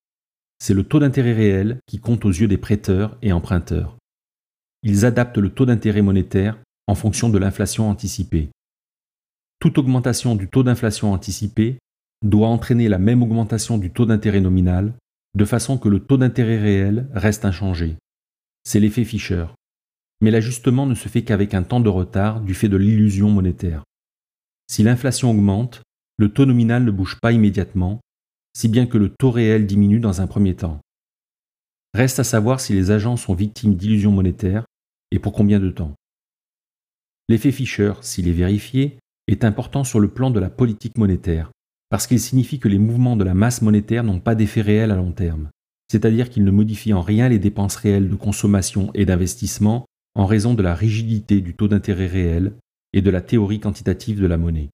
C'est 0.59 0.75
le 0.75 0.85
taux 0.85 0.99
d'intérêt 0.99 1.33
réel 1.33 1.79
qui 1.87 2.01
compte 2.01 2.27
aux 2.27 2.31
yeux 2.31 2.49
des 2.49 2.59
prêteurs 2.59 3.17
et 3.23 3.33
emprunteurs. 3.33 3.97
Ils 4.83 5.07
adaptent 5.07 5.39
le 5.39 5.49
taux 5.49 5.65
d'intérêt 5.65 6.03
monétaire 6.03 6.59
en 6.87 6.95
fonction 6.95 7.31
de 7.31 7.39
l'inflation 7.39 7.89
anticipée 7.89 8.51
toute 9.63 9.79
augmentation 9.79 10.35
du 10.35 10.49
taux 10.49 10.65
d'inflation 10.65 11.13
anticipé 11.13 11.79
doit 12.25 12.49
entraîner 12.49 12.89
la 12.89 12.99
même 12.99 13.23
augmentation 13.23 13.79
du 13.79 13.93
taux 13.93 14.07
d'intérêt 14.07 14.41
nominal, 14.41 14.93
de 15.37 15.45
façon 15.45 15.79
que 15.79 15.89
le 15.89 16.01
taux 16.01 16.17
d'intérêt 16.17 16.59
réel 16.59 17.09
reste 17.15 17.45
inchangé. 17.45 17.95
C'est 18.65 18.81
l'effet 18.81 19.05
Fischer. 19.05 19.47
Mais 20.21 20.33
l'ajustement 20.33 20.85
ne 20.85 20.97
se 20.97 21.09
fait 21.09 21.23
qu'avec 21.23 21.55
un 21.55 21.63
temps 21.63 21.79
de 21.79 21.89
retard 21.89 22.41
du 22.41 22.55
fait 22.55 22.69
de 22.69 22.77
l'illusion 22.77 23.31
monétaire. 23.31 23.85
Si 24.69 24.83
l'inflation 24.83 25.31
augmente, 25.31 25.83
le 26.17 26.29
taux 26.33 26.45
nominal 26.45 26.83
ne 26.83 26.91
bouge 26.91 27.21
pas 27.23 27.31
immédiatement, 27.31 28.01
si 28.57 28.67
bien 28.67 28.87
que 28.87 28.99
le 28.99 29.11
taux 29.17 29.31
réel 29.31 29.69
diminue 29.69 30.01
dans 30.01 30.21
un 30.21 30.27
premier 30.27 30.57
temps. 30.57 30.81
Reste 31.95 32.19
à 32.19 32.25
savoir 32.25 32.59
si 32.59 32.73
les 32.73 32.91
agents 32.91 33.17
sont 33.17 33.35
victimes 33.35 33.77
d'illusions 33.77 34.11
monétaires 34.11 34.65
et 35.13 35.21
pour 35.21 35.33
combien 35.33 35.61
de 35.61 35.71
temps. 35.71 35.95
L'effet 37.29 37.53
Fischer, 37.53 37.93
s'il 38.01 38.27
est 38.27 38.33
vérifié, 38.33 38.99
est 39.29 39.45
important 39.45 39.85
sur 39.85 40.01
le 40.01 40.09
plan 40.09 40.31
de 40.31 40.41
la 40.41 40.51
politique 40.51 40.99
monétaire, 40.99 41.51
parce 41.91 42.07
qu'il 42.07 42.21
signifie 42.21 42.59
que 42.59 42.69
les 42.69 42.79
mouvements 42.79 43.17
de 43.17 43.25
la 43.25 43.35
masse 43.35 43.63
monétaire 43.63 44.05
n'ont 44.05 44.21
pas 44.21 44.35
d'effet 44.35 44.63
réel 44.63 44.91
à 44.91 44.97
long 44.97 45.13
terme, 45.13 45.51
c'est-à-dire 45.91 46.31
qu'ils 46.31 46.45
ne 46.45 46.51
modifient 46.51 46.95
en 46.95 47.03
rien 47.03 47.29
les 47.29 47.39
dépenses 47.39 47.77
réelles 47.77 48.09
de 48.09 48.17
consommation 48.17 48.91
et 48.95 49.05
d'investissement 49.05 49.87
en 50.15 50.27
raison 50.27 50.55
de 50.55 50.63
la 50.63 50.75
rigidité 50.75 51.41
du 51.41 51.55
taux 51.55 51.69
d'intérêt 51.69 52.07
réel 52.07 52.55
et 52.93 53.03
de 53.03 53.11
la 53.11 53.21
théorie 53.21 53.61
quantitative 53.61 54.21
de 54.21 54.27
la 54.27 54.37
monnaie. 54.37 54.71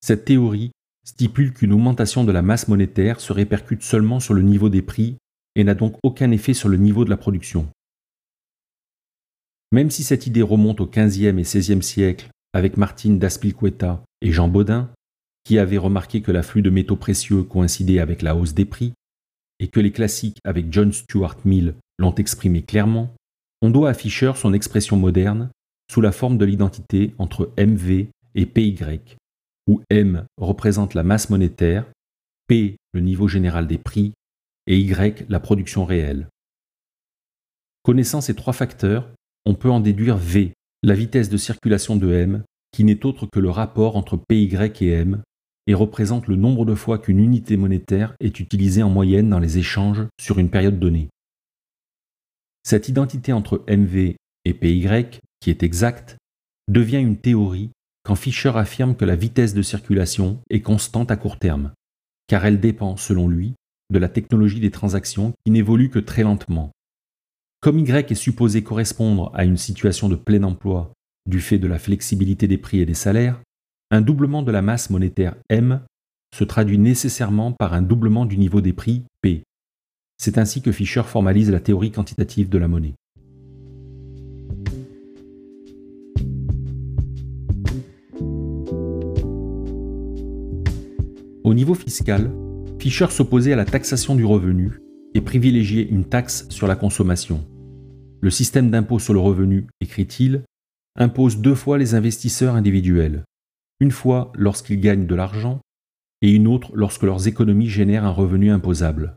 Cette 0.00 0.24
théorie 0.24 0.72
stipule 1.04 1.52
qu'une 1.52 1.72
augmentation 1.72 2.24
de 2.24 2.32
la 2.32 2.42
masse 2.42 2.68
monétaire 2.68 3.20
se 3.20 3.32
répercute 3.32 3.82
seulement 3.82 4.20
sur 4.20 4.34
le 4.34 4.42
niveau 4.42 4.68
des 4.68 4.82
prix 4.82 5.16
et 5.54 5.64
n'a 5.64 5.74
donc 5.74 5.96
aucun 6.02 6.30
effet 6.30 6.54
sur 6.54 6.68
le 6.68 6.76
niveau 6.76 7.04
de 7.04 7.10
la 7.10 7.16
production. 7.16 7.68
Même 9.72 9.90
si 9.90 10.04
cette 10.04 10.26
idée 10.26 10.42
remonte 10.42 10.80
au 10.80 10.86
XVe 10.86 11.38
et 11.38 11.42
XVIe 11.42 11.82
siècle 11.82 12.28
avec 12.52 12.76
Martine 12.76 13.18
d'Aspilcueta 13.18 14.02
et 14.20 14.32
Jean 14.32 14.48
Baudin, 14.48 14.90
qui 15.44 15.58
avaient 15.58 15.78
remarqué 15.78 16.22
que 16.22 16.32
l'afflux 16.32 16.62
de 16.62 16.70
métaux 16.70 16.96
précieux 16.96 17.42
coïncidait 17.42 17.98
avec 17.98 18.22
la 18.22 18.36
hausse 18.36 18.54
des 18.54 18.64
prix, 18.64 18.92
et 19.58 19.68
que 19.68 19.80
les 19.80 19.92
classiques 19.92 20.38
avec 20.44 20.72
John 20.72 20.92
Stuart 20.92 21.38
Mill 21.44 21.74
l'ont 21.98 22.14
exprimé 22.14 22.62
clairement, 22.62 23.14
on 23.60 23.70
doit 23.70 23.90
à 23.90 23.94
Fischer 23.94 24.32
son 24.34 24.52
expression 24.52 24.96
moderne 24.96 25.50
sous 25.90 26.00
la 26.00 26.12
forme 26.12 26.38
de 26.38 26.44
l'identité 26.44 27.14
entre 27.18 27.52
MV 27.58 28.06
et 28.34 28.46
PY, 28.46 28.78
où 29.68 29.82
M 29.90 30.24
représente 30.36 30.94
la 30.94 31.02
masse 31.02 31.30
monétaire, 31.30 31.86
P 32.48 32.76
le 32.92 33.00
niveau 33.00 33.28
général 33.28 33.66
des 33.66 33.78
prix 33.78 34.12
et 34.66 34.78
Y 34.78 35.26
la 35.28 35.40
production 35.40 35.84
réelle. 35.84 36.28
Connaissant 37.82 38.20
ces 38.20 38.34
trois 38.34 38.52
facteurs, 38.52 39.08
on 39.44 39.54
peut 39.54 39.70
en 39.70 39.80
déduire 39.80 40.16
V, 40.16 40.52
la 40.82 40.94
vitesse 40.94 41.28
de 41.28 41.36
circulation 41.36 41.96
de 41.96 42.12
M, 42.12 42.44
qui 42.72 42.84
n'est 42.84 43.06
autre 43.06 43.26
que 43.26 43.40
le 43.40 43.50
rapport 43.50 43.96
entre 43.96 44.16
PY 44.16 44.50
et 44.80 44.88
M, 44.88 45.22
et 45.66 45.74
représente 45.74 46.26
le 46.26 46.36
nombre 46.36 46.64
de 46.64 46.74
fois 46.74 46.98
qu'une 46.98 47.20
unité 47.20 47.56
monétaire 47.56 48.14
est 48.20 48.40
utilisée 48.40 48.82
en 48.82 48.90
moyenne 48.90 49.30
dans 49.30 49.38
les 49.38 49.58
échanges 49.58 50.04
sur 50.20 50.38
une 50.38 50.50
période 50.50 50.80
donnée. 50.80 51.08
Cette 52.64 52.88
identité 52.88 53.32
entre 53.32 53.64
MV 53.68 54.16
et 54.44 54.54
PY, 54.54 54.88
qui 55.40 55.50
est 55.50 55.62
exacte, 55.62 56.16
devient 56.68 57.00
une 57.00 57.16
théorie 57.16 57.70
quand 58.04 58.16
Fischer 58.16 58.52
affirme 58.56 58.96
que 58.96 59.04
la 59.04 59.14
vitesse 59.14 59.54
de 59.54 59.62
circulation 59.62 60.40
est 60.50 60.62
constante 60.62 61.12
à 61.12 61.16
court 61.16 61.38
terme, 61.38 61.72
car 62.26 62.44
elle 62.44 62.58
dépend, 62.58 62.96
selon 62.96 63.28
lui, 63.28 63.54
de 63.90 63.98
la 63.98 64.08
technologie 64.08 64.58
des 64.58 64.70
transactions 64.70 65.32
qui 65.44 65.52
n'évolue 65.52 65.90
que 65.90 66.00
très 66.00 66.22
lentement. 66.24 66.72
Comme 67.62 67.78
Y 67.78 68.10
est 68.10 68.16
supposé 68.16 68.64
correspondre 68.64 69.30
à 69.34 69.44
une 69.44 69.56
situation 69.56 70.08
de 70.08 70.16
plein 70.16 70.42
emploi 70.42 70.92
du 71.30 71.38
fait 71.38 71.58
de 71.58 71.68
la 71.68 71.78
flexibilité 71.78 72.48
des 72.48 72.58
prix 72.58 72.80
et 72.80 72.86
des 72.86 72.92
salaires, 72.92 73.40
un 73.92 74.00
doublement 74.00 74.42
de 74.42 74.50
la 74.50 74.62
masse 74.62 74.90
monétaire 74.90 75.36
M 75.48 75.80
se 76.36 76.42
traduit 76.42 76.78
nécessairement 76.78 77.52
par 77.52 77.72
un 77.72 77.82
doublement 77.82 78.26
du 78.26 78.36
niveau 78.36 78.60
des 78.60 78.72
prix 78.72 79.04
P. 79.20 79.44
C'est 80.18 80.38
ainsi 80.38 80.60
que 80.60 80.72
Fischer 80.72 81.04
formalise 81.04 81.52
la 81.52 81.60
théorie 81.60 81.92
quantitative 81.92 82.48
de 82.48 82.58
la 82.58 82.66
monnaie. 82.66 82.94
Au 91.44 91.54
niveau 91.54 91.74
fiscal, 91.74 92.28
Fischer 92.80 93.06
s'opposait 93.10 93.52
à 93.52 93.56
la 93.56 93.64
taxation 93.64 94.16
du 94.16 94.24
revenu 94.24 94.80
et 95.14 95.20
privilégiait 95.20 95.86
une 95.88 96.04
taxe 96.04 96.46
sur 96.48 96.66
la 96.66 96.74
consommation. 96.74 97.46
Le 98.22 98.30
système 98.30 98.70
d'impôt 98.70 99.00
sur 99.00 99.12
le 99.12 99.20
revenu, 99.20 99.66
écrit-il, 99.80 100.44
impose 100.96 101.38
deux 101.38 101.56
fois 101.56 101.76
les 101.76 101.94
investisseurs 101.94 102.54
individuels, 102.54 103.24
une 103.80 103.90
fois 103.90 104.32
lorsqu'ils 104.36 104.80
gagnent 104.80 105.06
de 105.06 105.14
l'argent 105.14 105.60
et 106.22 106.30
une 106.30 106.46
autre 106.46 106.70
lorsque 106.74 107.02
leurs 107.02 107.26
économies 107.26 107.68
génèrent 107.68 108.04
un 108.04 108.10
revenu 108.10 108.52
imposable. 108.52 109.16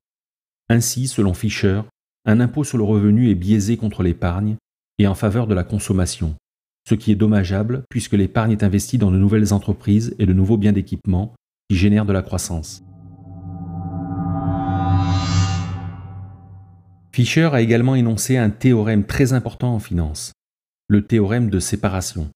Ainsi, 0.70 1.08
selon 1.08 1.36
Fischer, 1.36 1.82
un 2.26 2.40
impôt 2.40 2.64
sur 2.64 2.80
le 2.80 2.84
revenu 2.84 3.30
est 3.30 3.36
biaisé 3.36 3.78
contre 3.78 4.02
l'épargne 4.02 4.56
et 4.98 5.06
en 5.06 5.14
faveur 5.14 5.46
de 5.46 5.54
la 5.54 5.64
consommation, 5.64 6.36
ce 6.90 6.96
qui 6.96 7.12
est 7.12 7.16
dommageable 7.16 7.84
puisque 7.90 8.14
l'épargne 8.14 8.54
est 8.54 8.64
investie 8.64 8.98
dans 8.98 9.12
de 9.12 9.18
nouvelles 9.18 9.54
entreprises 9.54 10.16
et 10.18 10.26
de 10.26 10.34
nouveaux 10.34 10.58
biens 10.58 10.72
d'équipement 10.72 11.36
qui 11.70 11.76
génèrent 11.76 12.06
de 12.06 12.14
la 12.14 12.24
croissance. 12.24 12.85
Fischer 17.16 17.52
a 17.54 17.62
également 17.62 17.96
énoncé 17.96 18.36
un 18.36 18.50
théorème 18.50 19.06
très 19.06 19.32
important 19.32 19.74
en 19.74 19.80
finance, 19.80 20.34
le 20.90 21.08
théorème 21.08 21.50
de 21.50 21.62
séparation. 21.62 22.28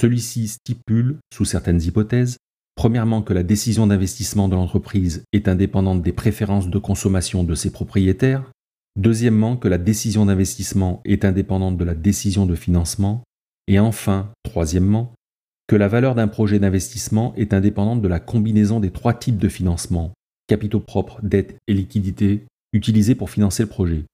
Celui-ci 0.00 0.46
stipule, 0.46 1.18
sous 1.34 1.44
certaines 1.44 1.82
hypothèses, 1.82 2.36
premièrement 2.76 3.20
que 3.20 3.32
la 3.32 3.42
décision 3.42 3.88
d'investissement 3.88 4.46
de 4.46 4.54
l'entreprise 4.54 5.24
est 5.32 5.48
indépendante 5.48 6.02
des 6.02 6.12
préférences 6.12 6.70
de 6.70 6.78
consommation 6.78 7.42
de 7.42 7.56
ses 7.56 7.72
propriétaires, 7.72 8.52
deuxièmement 8.94 9.56
que 9.56 9.66
la 9.66 9.78
décision 9.78 10.24
d'investissement 10.24 11.00
est 11.04 11.24
indépendante 11.24 11.76
de 11.76 11.84
la 11.84 11.96
décision 11.96 12.46
de 12.46 12.54
financement, 12.54 13.24
et 13.66 13.80
enfin, 13.80 14.30
troisièmement, 14.44 15.14
que 15.66 15.74
la 15.74 15.88
valeur 15.88 16.14
d'un 16.14 16.28
projet 16.28 16.60
d'investissement 16.60 17.34
est 17.34 17.52
indépendante 17.52 18.02
de 18.02 18.08
la 18.08 18.20
combinaison 18.20 18.78
des 18.78 18.92
trois 18.92 19.14
types 19.14 19.38
de 19.38 19.48
financement, 19.48 20.12
capitaux 20.46 20.78
propres, 20.78 21.18
dette 21.24 21.56
et 21.66 21.74
liquidité, 21.74 22.46
utilisé 22.72 23.14
pour 23.14 23.30
financer 23.30 23.62
le 23.62 23.68
projet. 23.68 24.04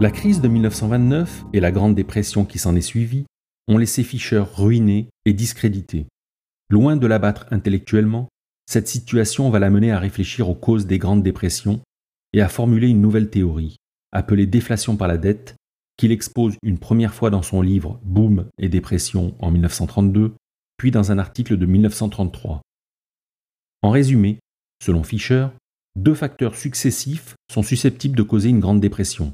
La 0.00 0.12
crise 0.12 0.40
de 0.40 0.46
1929 0.46 1.46
et 1.52 1.58
la 1.58 1.72
Grande 1.72 1.96
Dépression 1.96 2.44
qui 2.44 2.60
s'en 2.60 2.76
est 2.76 2.80
suivie 2.80 3.26
ont 3.66 3.78
laissé 3.78 4.04
Fischer 4.04 4.44
ruiné 4.54 5.08
et 5.24 5.32
discrédité. 5.32 6.06
Loin 6.70 6.96
de 6.96 7.06
l'abattre 7.08 7.46
intellectuellement, 7.50 8.28
cette 8.66 8.86
situation 8.86 9.50
va 9.50 9.58
l'amener 9.58 9.90
à 9.90 9.98
réfléchir 9.98 10.48
aux 10.48 10.54
causes 10.54 10.86
des 10.86 10.98
grandes 10.98 11.24
dépressions 11.24 11.80
et 12.32 12.40
à 12.40 12.48
formuler 12.48 12.88
une 12.88 13.00
nouvelle 13.00 13.28
théorie, 13.28 13.78
appelé 14.12 14.46
Déflation 14.46 14.96
par 14.96 15.08
la 15.08 15.18
dette, 15.18 15.56
qu'il 15.96 16.12
expose 16.12 16.56
une 16.62 16.78
première 16.78 17.14
fois 17.14 17.30
dans 17.30 17.42
son 17.42 17.60
livre 17.60 18.00
Boom 18.04 18.48
et 18.58 18.68
dépression 18.68 19.34
en 19.40 19.50
1932, 19.50 20.34
puis 20.76 20.90
dans 20.90 21.10
un 21.10 21.18
article 21.18 21.56
de 21.56 21.66
1933. 21.66 22.62
En 23.82 23.90
résumé, 23.90 24.38
selon 24.82 25.02
Fischer, 25.02 25.48
deux 25.96 26.14
facteurs 26.14 26.54
successifs 26.54 27.34
sont 27.52 27.62
susceptibles 27.62 28.16
de 28.16 28.22
causer 28.22 28.48
une 28.48 28.60
grande 28.60 28.80
dépression. 28.80 29.32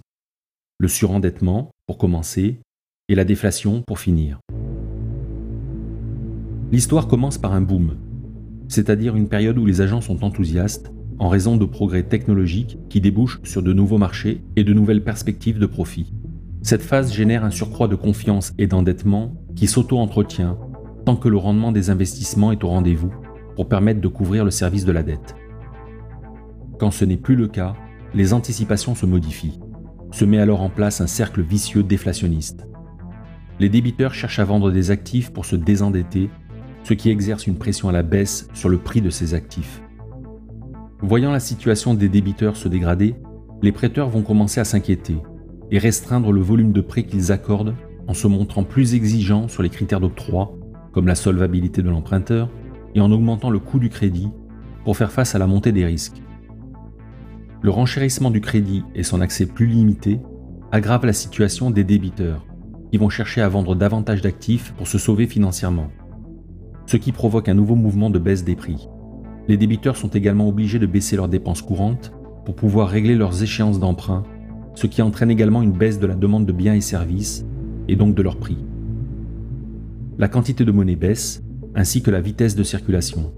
Le 0.78 0.88
surendettement, 0.88 1.70
pour 1.86 1.98
commencer, 1.98 2.60
et 3.08 3.14
la 3.14 3.24
déflation, 3.24 3.82
pour 3.82 3.98
finir. 3.98 4.40
L'histoire 6.72 7.06
commence 7.06 7.36
par 7.36 7.52
un 7.52 7.60
boom, 7.60 7.98
c'est-à-dire 8.68 9.14
une 9.14 9.28
période 9.28 9.58
où 9.58 9.66
les 9.66 9.82
agents 9.82 10.00
sont 10.00 10.24
enthousiastes 10.24 10.90
en 11.18 11.28
raison 11.28 11.56
de 11.56 11.64
progrès 11.64 12.02
technologiques 12.02 12.78
qui 12.88 13.00
débouchent 13.00 13.40
sur 13.44 13.62
de 13.62 13.72
nouveaux 13.72 13.98
marchés 13.98 14.42
et 14.56 14.64
de 14.64 14.72
nouvelles 14.72 15.04
perspectives 15.04 15.58
de 15.58 15.66
profit. 15.66 16.12
Cette 16.62 16.82
phase 16.82 17.12
génère 17.12 17.44
un 17.44 17.50
surcroît 17.50 17.88
de 17.88 17.96
confiance 17.96 18.52
et 18.58 18.66
d'endettement 18.66 19.34
qui 19.54 19.66
s'auto-entretient 19.66 20.58
tant 21.04 21.16
que 21.16 21.28
le 21.28 21.36
rendement 21.36 21.72
des 21.72 21.90
investissements 21.90 22.52
est 22.52 22.64
au 22.64 22.68
rendez-vous 22.68 23.12
pour 23.56 23.68
permettre 23.68 24.00
de 24.00 24.08
couvrir 24.08 24.44
le 24.44 24.50
service 24.50 24.84
de 24.84 24.92
la 24.92 25.02
dette. 25.02 25.36
Quand 26.78 26.90
ce 26.90 27.04
n'est 27.04 27.16
plus 27.16 27.36
le 27.36 27.46
cas, 27.46 27.74
les 28.14 28.32
anticipations 28.32 28.94
se 28.94 29.06
modifient. 29.06 29.60
Se 30.10 30.24
met 30.24 30.38
alors 30.38 30.62
en 30.62 30.70
place 30.70 31.00
un 31.00 31.06
cercle 31.06 31.42
vicieux 31.42 31.82
déflationniste. 31.82 32.66
Les 33.60 33.68
débiteurs 33.68 34.14
cherchent 34.14 34.38
à 34.38 34.44
vendre 34.44 34.70
des 34.70 34.90
actifs 34.90 35.32
pour 35.32 35.44
se 35.44 35.56
désendetter, 35.56 36.30
ce 36.82 36.94
qui 36.94 37.10
exerce 37.10 37.46
une 37.46 37.56
pression 37.56 37.88
à 37.88 37.92
la 37.92 38.02
baisse 38.02 38.48
sur 38.54 38.68
le 38.68 38.78
prix 38.78 39.00
de 39.00 39.10
ces 39.10 39.34
actifs. 39.34 39.83
Voyant 41.00 41.32
la 41.32 41.40
situation 41.40 41.94
des 41.94 42.08
débiteurs 42.08 42.56
se 42.56 42.68
dégrader, 42.68 43.16
les 43.62 43.72
prêteurs 43.72 44.08
vont 44.08 44.22
commencer 44.22 44.60
à 44.60 44.64
s'inquiéter 44.64 45.16
et 45.70 45.78
restreindre 45.78 46.32
le 46.32 46.40
volume 46.40 46.72
de 46.72 46.80
prêts 46.80 47.04
qu'ils 47.04 47.32
accordent 47.32 47.74
en 48.06 48.14
se 48.14 48.26
montrant 48.26 48.64
plus 48.64 48.94
exigeants 48.94 49.48
sur 49.48 49.62
les 49.62 49.70
critères 49.70 50.00
d'octroi, 50.00 50.52
comme 50.92 51.06
la 51.06 51.14
solvabilité 51.14 51.82
de 51.82 51.90
l'emprunteur, 51.90 52.48
et 52.94 53.00
en 53.00 53.10
augmentant 53.10 53.50
le 53.50 53.58
coût 53.58 53.78
du 53.78 53.88
crédit 53.88 54.30
pour 54.84 54.96
faire 54.96 55.10
face 55.10 55.34
à 55.34 55.38
la 55.38 55.46
montée 55.46 55.72
des 55.72 55.84
risques. 55.84 56.22
Le 57.62 57.70
renchérissement 57.70 58.30
du 58.30 58.40
crédit 58.40 58.84
et 58.94 59.02
son 59.02 59.20
accès 59.20 59.46
plus 59.46 59.66
limité 59.66 60.20
aggravent 60.70 61.06
la 61.06 61.12
situation 61.12 61.70
des 61.70 61.84
débiteurs, 61.84 62.46
qui 62.90 62.98
vont 62.98 63.08
chercher 63.08 63.40
à 63.40 63.48
vendre 63.48 63.74
davantage 63.74 64.20
d'actifs 64.20 64.72
pour 64.76 64.86
se 64.86 64.98
sauver 64.98 65.26
financièrement, 65.26 65.88
ce 66.86 66.96
qui 66.96 67.10
provoque 67.10 67.48
un 67.48 67.54
nouveau 67.54 67.74
mouvement 67.74 68.10
de 68.10 68.18
baisse 68.18 68.44
des 68.44 68.54
prix. 68.54 68.88
Les 69.46 69.56
débiteurs 69.56 69.96
sont 69.96 70.08
également 70.08 70.48
obligés 70.48 70.78
de 70.78 70.86
baisser 70.86 71.16
leurs 71.16 71.28
dépenses 71.28 71.62
courantes 71.62 72.12
pour 72.44 72.56
pouvoir 72.56 72.88
régler 72.88 73.14
leurs 73.14 73.42
échéances 73.42 73.78
d'emprunt, 73.78 74.22
ce 74.74 74.86
qui 74.86 75.02
entraîne 75.02 75.30
également 75.30 75.62
une 75.62 75.72
baisse 75.72 75.98
de 75.98 76.06
la 76.06 76.14
demande 76.14 76.46
de 76.46 76.52
biens 76.52 76.74
et 76.74 76.80
services, 76.80 77.44
et 77.88 77.96
donc 77.96 78.14
de 78.14 78.22
leur 78.22 78.38
prix. 78.38 78.58
La 80.18 80.28
quantité 80.28 80.64
de 80.64 80.72
monnaie 80.72 80.96
baisse, 80.96 81.42
ainsi 81.74 82.02
que 82.02 82.10
la 82.10 82.20
vitesse 82.20 82.56
de 82.56 82.62
circulation. 82.62 83.32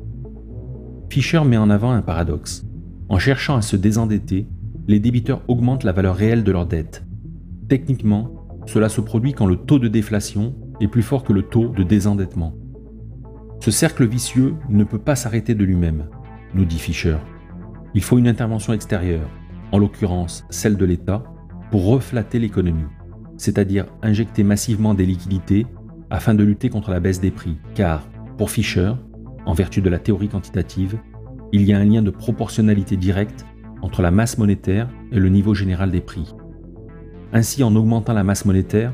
Fisher 1.11 1.43
met 1.45 1.57
en 1.57 1.71
avant 1.71 1.93
un 1.93 2.03
paradoxe. 2.03 2.67
En 3.09 3.19
cherchant 3.19 3.57
à 3.57 3.63
se 3.63 3.77
désendetter, 3.77 4.47
les 4.87 5.01
débiteurs 5.01 5.43
augmentent 5.49 5.85
la 5.85 5.93
valeur 5.93 6.17
réelle 6.17 6.45
de 6.45 6.53
leur 6.53 6.67
dette. 6.67 7.05
Techniquement, 7.69 8.47
cela 8.67 8.89
se 8.89 9.01
produit 9.01 9.33
quand 9.33 9.47
le 9.47 9.57
taux 9.57 9.79
de 9.79 9.89
déflation 9.89 10.55
est 10.81 10.89
plus 10.89 11.03
fort 11.03 11.25
que 11.25 11.33
le 11.33 11.43
taux 11.43 11.69
de 11.69 11.83
désendettement. 11.83 12.55
Ce 13.61 13.71
cercle 13.71 14.07
vicieux 14.07 14.55
ne 14.69 14.85
peut 14.85 14.99
pas 14.99 15.17
s'arrêter 15.17 15.55
de 15.55 15.65
lui-même, 15.65 16.09
nous 16.55 16.65
dit 16.65 16.79
Fischer. 16.79 17.17
Il 17.95 18.03
faut 18.03 18.19
une 18.19 18.29
intervention 18.29 18.73
extérieure, 18.73 19.29
en 19.73 19.79
l'occurrence 19.79 20.45
celle 20.51 20.77
de 20.77 20.85
l'État, 20.85 21.25
pour 21.71 21.87
reflatter 21.87 22.39
l'économie, 22.39 22.87
c'est-à-dire 23.37 23.87
injecter 24.03 24.45
massivement 24.45 24.95
des 24.95 25.07
liquidités 25.07 25.67
afin 26.11 26.35
de 26.35 26.45
lutter 26.45 26.69
contre 26.69 26.91
la 26.91 27.01
baisse 27.01 27.21
des 27.21 27.31
prix, 27.31 27.59
car, 27.75 28.09
pour 28.39 28.51
Fischer, 28.51 28.93
en 29.47 29.55
vertu 29.55 29.81
de 29.81 29.89
la 29.89 29.99
théorie 29.99 30.29
quantitative, 30.29 30.99
il 31.53 31.63
y 31.63 31.73
a 31.73 31.79
un 31.79 31.85
lien 31.85 32.03
de 32.03 32.11
proportionnalité 32.11 32.97
directe 32.97 33.47
entre 33.83 34.03
la 34.03 34.11
masse 34.11 34.39
monétaire 34.39 34.89
et 35.13 35.19
le 35.19 35.29
niveau 35.29 35.55
général 35.55 35.91
des 35.91 36.01
prix. 36.01 36.35
Ainsi, 37.33 37.63
en 37.63 37.75
augmentant 37.75 38.13
la 38.13 38.25
masse 38.25 38.45
monétaire, 38.45 38.93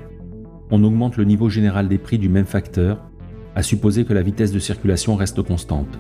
on 0.70 0.82
augmente 0.84 1.16
le 1.16 1.24
niveau 1.24 1.48
général 1.48 1.88
des 1.88 1.98
prix 1.98 2.18
du 2.18 2.28
même 2.28 2.46
facteur, 2.46 3.10
à 3.54 3.62
supposer 3.62 4.04
que 4.04 4.14
la 4.14 4.22
vitesse 4.22 4.52
de 4.52 4.58
circulation 4.58 5.16
reste 5.16 5.42
constante. 5.42 5.98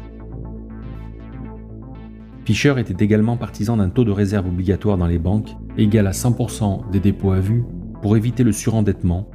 Fischer 2.44 2.74
était 2.78 3.04
également 3.04 3.36
partisan 3.36 3.76
d'un 3.76 3.88
taux 3.88 4.04
de 4.04 4.10
réserve 4.10 4.48
obligatoire 4.48 4.98
dans 4.98 5.06
les 5.06 5.18
banques 5.18 5.50
égal 5.78 6.06
à 6.06 6.10
100% 6.10 6.90
des 6.90 7.00
dépôts 7.00 7.32
à 7.32 7.40
vue 7.40 7.64
pour 8.00 8.16
éviter 8.16 8.42
le 8.42 8.52
surendettement 8.52 9.30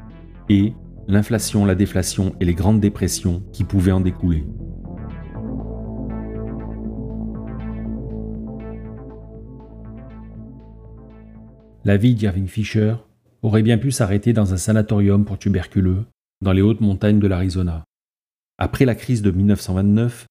et 0.49 0.73
l'inflation, 1.07 1.65
la 1.65 1.75
déflation 1.75 2.35
et 2.41 2.45
les 2.45 2.53
grandes 2.53 2.81
dépressions 2.81 3.43
qui 3.53 3.63
pouvaient 3.63 3.93
en 3.93 4.01
découler. 4.01 4.43
La 11.85 11.95
vie 11.95 12.15
d'Irving 12.15 12.47
Fisher 12.47 12.95
aurait 13.41 13.63
bien 13.63 13.77
pu 13.77 13.91
s'arrêter 13.91 14.33
dans 14.33 14.53
un 14.53 14.57
sanatorium 14.57 15.23
pour 15.23 15.37
tuberculeux 15.37 16.03
dans 16.41 16.51
les 16.51 16.61
hautes 16.61 16.81
montagnes 16.81 17.19
de 17.19 17.27
l'Arizona. 17.27 17.86
Après 18.57 18.85
la 18.85 18.95
crise 18.95 19.21
de 19.21 19.31
1929, 19.31 20.25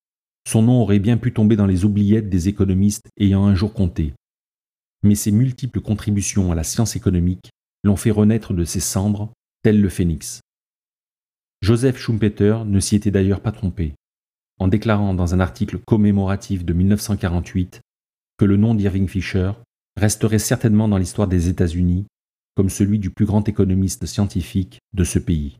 son 0.48 0.62
nom 0.62 0.80
aurait 0.80 0.98
bien 0.98 1.16
pu 1.16 1.32
tomber 1.32 1.56
dans 1.56 1.66
les 1.66 1.84
oubliettes 1.84 2.28
des 2.28 2.48
économistes 2.48 3.08
ayant 3.18 3.46
un 3.46 3.54
jour 3.54 3.72
compté. 3.72 4.14
Mais 5.02 5.14
ses 5.14 5.32
multiples 5.32 5.80
contributions 5.80 6.50
à 6.52 6.54
la 6.54 6.64
science 6.64 6.96
économique 6.96 7.50
l'ont 7.84 7.96
fait 7.96 8.10
renaître 8.10 8.54
de 8.54 8.64
ses 8.64 8.80
cendres, 8.80 9.32
tel 9.62 9.80
le 9.80 9.88
phénix. 9.88 10.40
Joseph 11.62 11.98
Schumpeter 11.98 12.58
ne 12.64 12.80
s'y 12.80 12.96
était 12.96 13.10
d'ailleurs 13.10 13.40
pas 13.40 13.52
trompé, 13.52 13.94
en 14.58 14.68
déclarant 14.68 15.14
dans 15.14 15.34
un 15.34 15.40
article 15.40 15.78
commémoratif 15.78 16.64
de 16.64 16.72
1948 16.72 17.80
que 18.38 18.44
le 18.44 18.56
nom 18.56 18.74
d'Irving 18.74 19.08
Fisher 19.08 19.52
resterait 19.96 20.38
certainement 20.38 20.88
dans 20.88 20.98
l'histoire 20.98 21.28
des 21.28 21.48
États-Unis 21.48 22.06
comme 22.54 22.70
celui 22.70 22.98
du 22.98 23.10
plus 23.10 23.26
grand 23.26 23.48
économiste 23.48 24.06
scientifique 24.06 24.80
de 24.94 25.04
ce 25.04 25.18
pays. 25.18 25.58